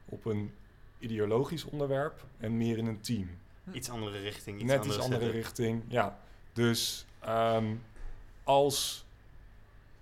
[0.05, 0.53] op een
[0.99, 3.30] ideologisch onderwerp en meer in een team.
[3.72, 4.61] Iets andere richting.
[4.61, 6.18] Iets Net iets andere richting, ja.
[6.53, 7.74] Dus ehm,
[8.44, 9.05] als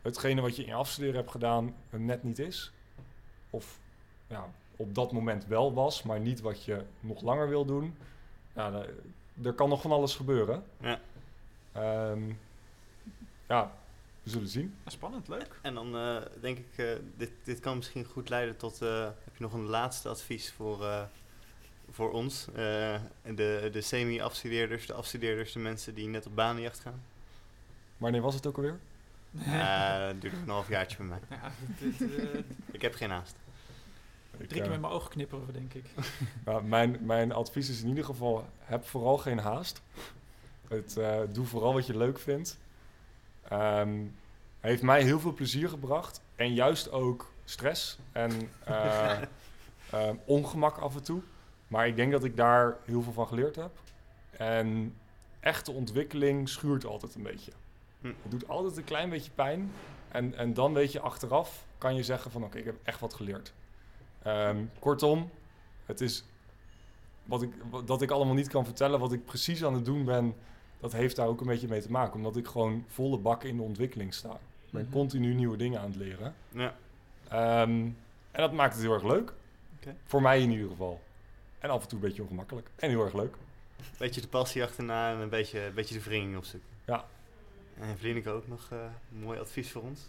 [0.03, 2.73] hetgene wat je in je afstuderen hebt gedaan het net niet is,
[3.51, 3.79] of
[4.27, 7.97] ja, op dat moment wel was, maar niet wat je nog langer wil doen,
[8.53, 8.85] ja,
[9.43, 10.65] er kan nog van alles gebeuren.
[10.81, 11.01] Ja.
[11.73, 12.23] Ehm,
[13.49, 13.73] ja,
[14.23, 14.75] we zullen zien.
[14.87, 15.59] Spannend, leuk.
[15.63, 18.83] En dan eh, denk ik, eh, dit, dit kan misschien goed leiden tot...
[18.83, 21.03] eh, heb je nog een laatste advies voor, eh,
[21.91, 22.47] voor ons?
[22.55, 23.01] eh,
[23.35, 27.03] de, de semi-afstudeerders, de afstudeerders, de mensen die net op banenjacht gaan?
[27.97, 28.79] Wanneer was het ook alweer?
[29.39, 31.21] Eh dat duurt nog een half jaartje bij mij.
[31.31, 32.11] Ja, dit,
[32.71, 33.37] Ik heb geen haast.
[34.39, 35.85] Ik, drie keer eh, met mijn ogen knipperen, denk ik.
[36.45, 39.83] Nou, mijn, mijn advies is in ieder geval: heb vooral geen haast.
[40.69, 42.59] Het, eh, doe vooral wat je leuk vindt.
[43.49, 44.05] Ehm,
[44.61, 46.21] heeft mij heel veel plezier gebracht.
[46.35, 48.31] En juist ook stress en
[48.65, 51.21] eh, ongemak af en toe.
[51.69, 53.71] Maar ik denk dat ik daar heel veel van geleerd heb.
[54.31, 54.95] En
[55.41, 57.53] echte ontwikkeling schuurt altijd een beetje.
[58.01, 58.07] Hm.
[58.07, 59.73] Het doet altijd een klein beetje pijn.
[60.09, 63.15] En, en dan weet je achteraf, kan je zeggen van oké, ik heb echt wat
[63.15, 63.53] geleerd.
[64.27, 65.31] Ehm, kortom,
[65.85, 66.25] het is
[67.25, 70.05] wat ik, wat, dat ik allemaal niet kan vertellen, wat ik precies aan het doen
[70.05, 70.35] ben,
[70.81, 72.15] dat heeft daar ook een beetje mee te maken.
[72.17, 74.33] Omdat ik gewoon volle bak in de ontwikkeling sta.
[74.33, 74.93] Ik ben Mhm.
[74.93, 76.35] continu nieuwe dingen aan het leren.
[76.49, 76.75] Ja.
[77.29, 77.71] Ehm,
[78.31, 79.33] en dat maakt het heel erg leuk.
[79.77, 79.97] Oké.
[80.05, 81.01] Voor mij in ieder geval.
[81.59, 82.71] En af en toe een beetje ongemakkelijk.
[82.77, 83.35] En heel erg leuk.
[83.99, 86.69] beetje de passie achterna en een beetje, een beetje de wringing opzoeken.
[86.85, 87.05] Ja.
[87.79, 88.79] En Vlineke ook nog eh,
[89.13, 90.01] een mooi advies voor ons.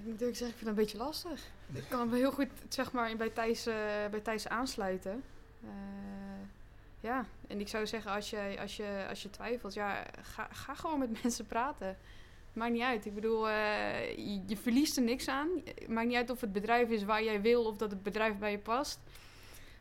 [0.00, 1.50] Ik moet eerlijk zeggen, ik vind het een beetje lastig.
[1.72, 3.74] Ik kan me heel goed zeg maar, bij, Thijs, eh,
[4.10, 5.22] bij Thijs aansluiten.
[5.62, 5.70] Eh,
[7.00, 10.74] ja, en ik zou zeggen, als je, als je, als je twijfelt, ja, ga, ga
[10.74, 11.96] gewoon met mensen praten.
[12.52, 13.06] Maakt niet uit.
[13.06, 15.48] Ik bedoel, eh, je, verliest er niks aan.
[15.88, 18.50] Maakt niet uit of het bedrijf is waar jij wil of dat het bedrijf bij
[18.50, 18.98] je past.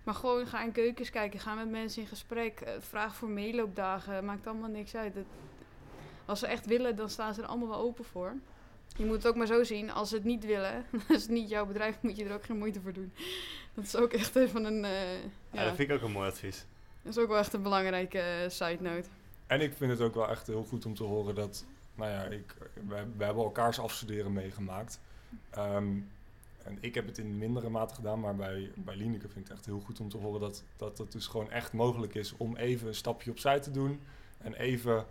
[0.03, 2.63] Maar gewoon ga in keukens kijken, ga met mensen in gesprek.
[2.79, 5.13] vraag voor meeloopdagen, maakt allemaal niks uit.
[6.25, 8.33] Als ze echt willen, dan staan ze er allemaal wel open voor.
[8.97, 11.49] Je moet het ook maar zo zien, als ze het niet willen, als het niet
[11.49, 13.11] jouw bedrijf, moet je er ook geen moeite voor doen.
[13.73, 15.19] Dat is ook echt even een, eh, Ja,
[15.51, 16.65] ja, dat vind ik ook een mooi advies.
[17.01, 19.09] dat is ook wel echt een belangrijke eh, side note.
[19.47, 21.65] En ik vind het ook wel echt heel goed om te horen dat,
[21.95, 22.55] nou ja, ik,
[22.87, 24.99] we, we hebben elkaars afstuderen meegemaakt.
[25.49, 25.97] Ehm,
[26.63, 29.57] en ik heb het in mindere mate gedaan, maar bij, bij Lineke vind ik het
[29.57, 32.55] echt heel goed om te horen dat, dat het dus gewoon echt mogelijk is om
[32.55, 34.01] even een stapje opzij te doen.
[34.37, 35.05] En even,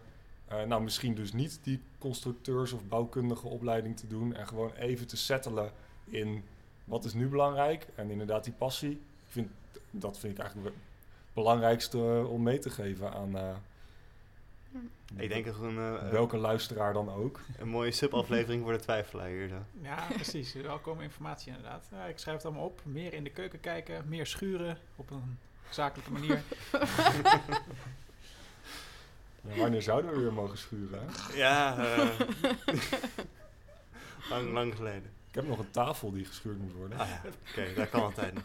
[0.49, 4.35] eh, nou misschien dus niet die constructeurs- of bouwkundige opleiding te doen.
[4.35, 5.71] En gewoon even te settelen
[6.05, 6.45] in
[6.85, 7.87] wat is nu belangrijk.
[7.95, 8.91] En inderdaad die passie.
[8.91, 9.51] Ik vind,
[9.91, 10.85] dat vind ik eigenlijk het
[11.35, 13.37] belangrijkste eh, om mee te geven aan...
[13.39, 13.55] eh,
[15.17, 17.41] Ik denk eh, Welke luisteraar dan ook.
[17.59, 19.49] een mooie subaflevering voor de twijfelaar hier.
[19.49, 19.55] Zo.
[19.83, 20.53] Ja, precies.
[20.55, 21.89] Welkome informatie inderdaad.
[21.93, 22.81] Ja, ik schrijf het allemaal op.
[22.85, 25.39] Meer in de keuken kijken, meer schuren op een
[25.71, 26.43] zakelijke manier.
[29.43, 31.01] Ja, wanneer zouden we weer mogen schuren?
[31.07, 31.37] Hè?
[31.37, 32.09] Ja, eh,
[34.31, 35.11] lang, lang geleden.
[35.29, 36.99] Ik heb nog een tafel die geschuurd moet worden.
[36.99, 38.45] Ah ja, oké, dat kan altijd nog.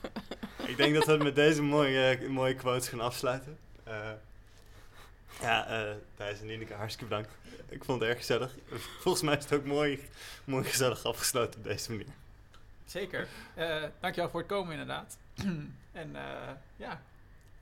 [0.67, 3.57] Ik denk dat we het met deze mooie, mooie quotes gaan afsluiten.
[3.83, 4.11] Eh,
[5.41, 7.31] ja, eh Thijs en hartstikke bedankt.
[7.69, 8.55] Ik vond het erg gezellig.
[8.99, 9.99] Volgens mij is het ook mooi,
[10.43, 12.07] mooi gezellig afgesloten op deze manier.
[12.85, 13.27] Zeker.
[13.55, 15.17] Eh dankjewel voor het komen inderdaad.
[15.91, 17.01] en eh, ja,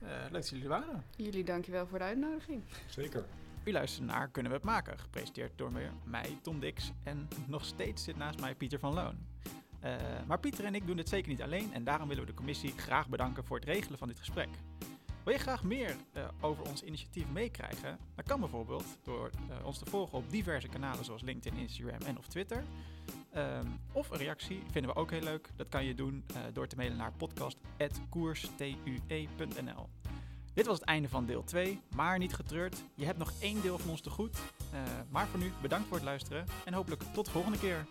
[0.08, 1.04] leuk dat jullie er waren.
[1.16, 2.62] Jullie dankjewel voor de uitnodiging.
[2.86, 3.24] Zeker.
[3.64, 4.98] U luistert naar Kunnen we het maken?
[4.98, 5.72] Gepresenteerd door
[6.04, 6.92] mij, Tom Dix.
[7.02, 9.26] En nog steeds zit naast mij Pieter van Loon.
[9.80, 9.94] Eh,
[10.26, 11.72] maar Pieter en ik doen dit zeker niet alleen.
[11.72, 14.48] En daarom willen we de commissie graag bedanken voor het regelen van dit gesprek.
[15.24, 17.98] Wil je graag meer eh, over ons initiatief meekrijgen?
[18.14, 22.18] Dat kan bijvoorbeeld door eh, ons te volgen op diverse kanalen zoals LinkedIn, Instagram en
[22.18, 22.64] of Twitter.
[23.32, 25.50] Ehm, of een reactie vinden we ook heel leuk.
[25.56, 29.88] Dat kan je doen eh, door te mailen naar podcast.koerstue.nl.
[30.54, 32.84] Dit was het einde van deel 2, maar niet getreurd.
[32.94, 34.38] Je hebt nog één deel van ons te goed.
[35.10, 37.86] Maar voor nu, bedankt voor het luisteren en hopelijk tot de volgende keer.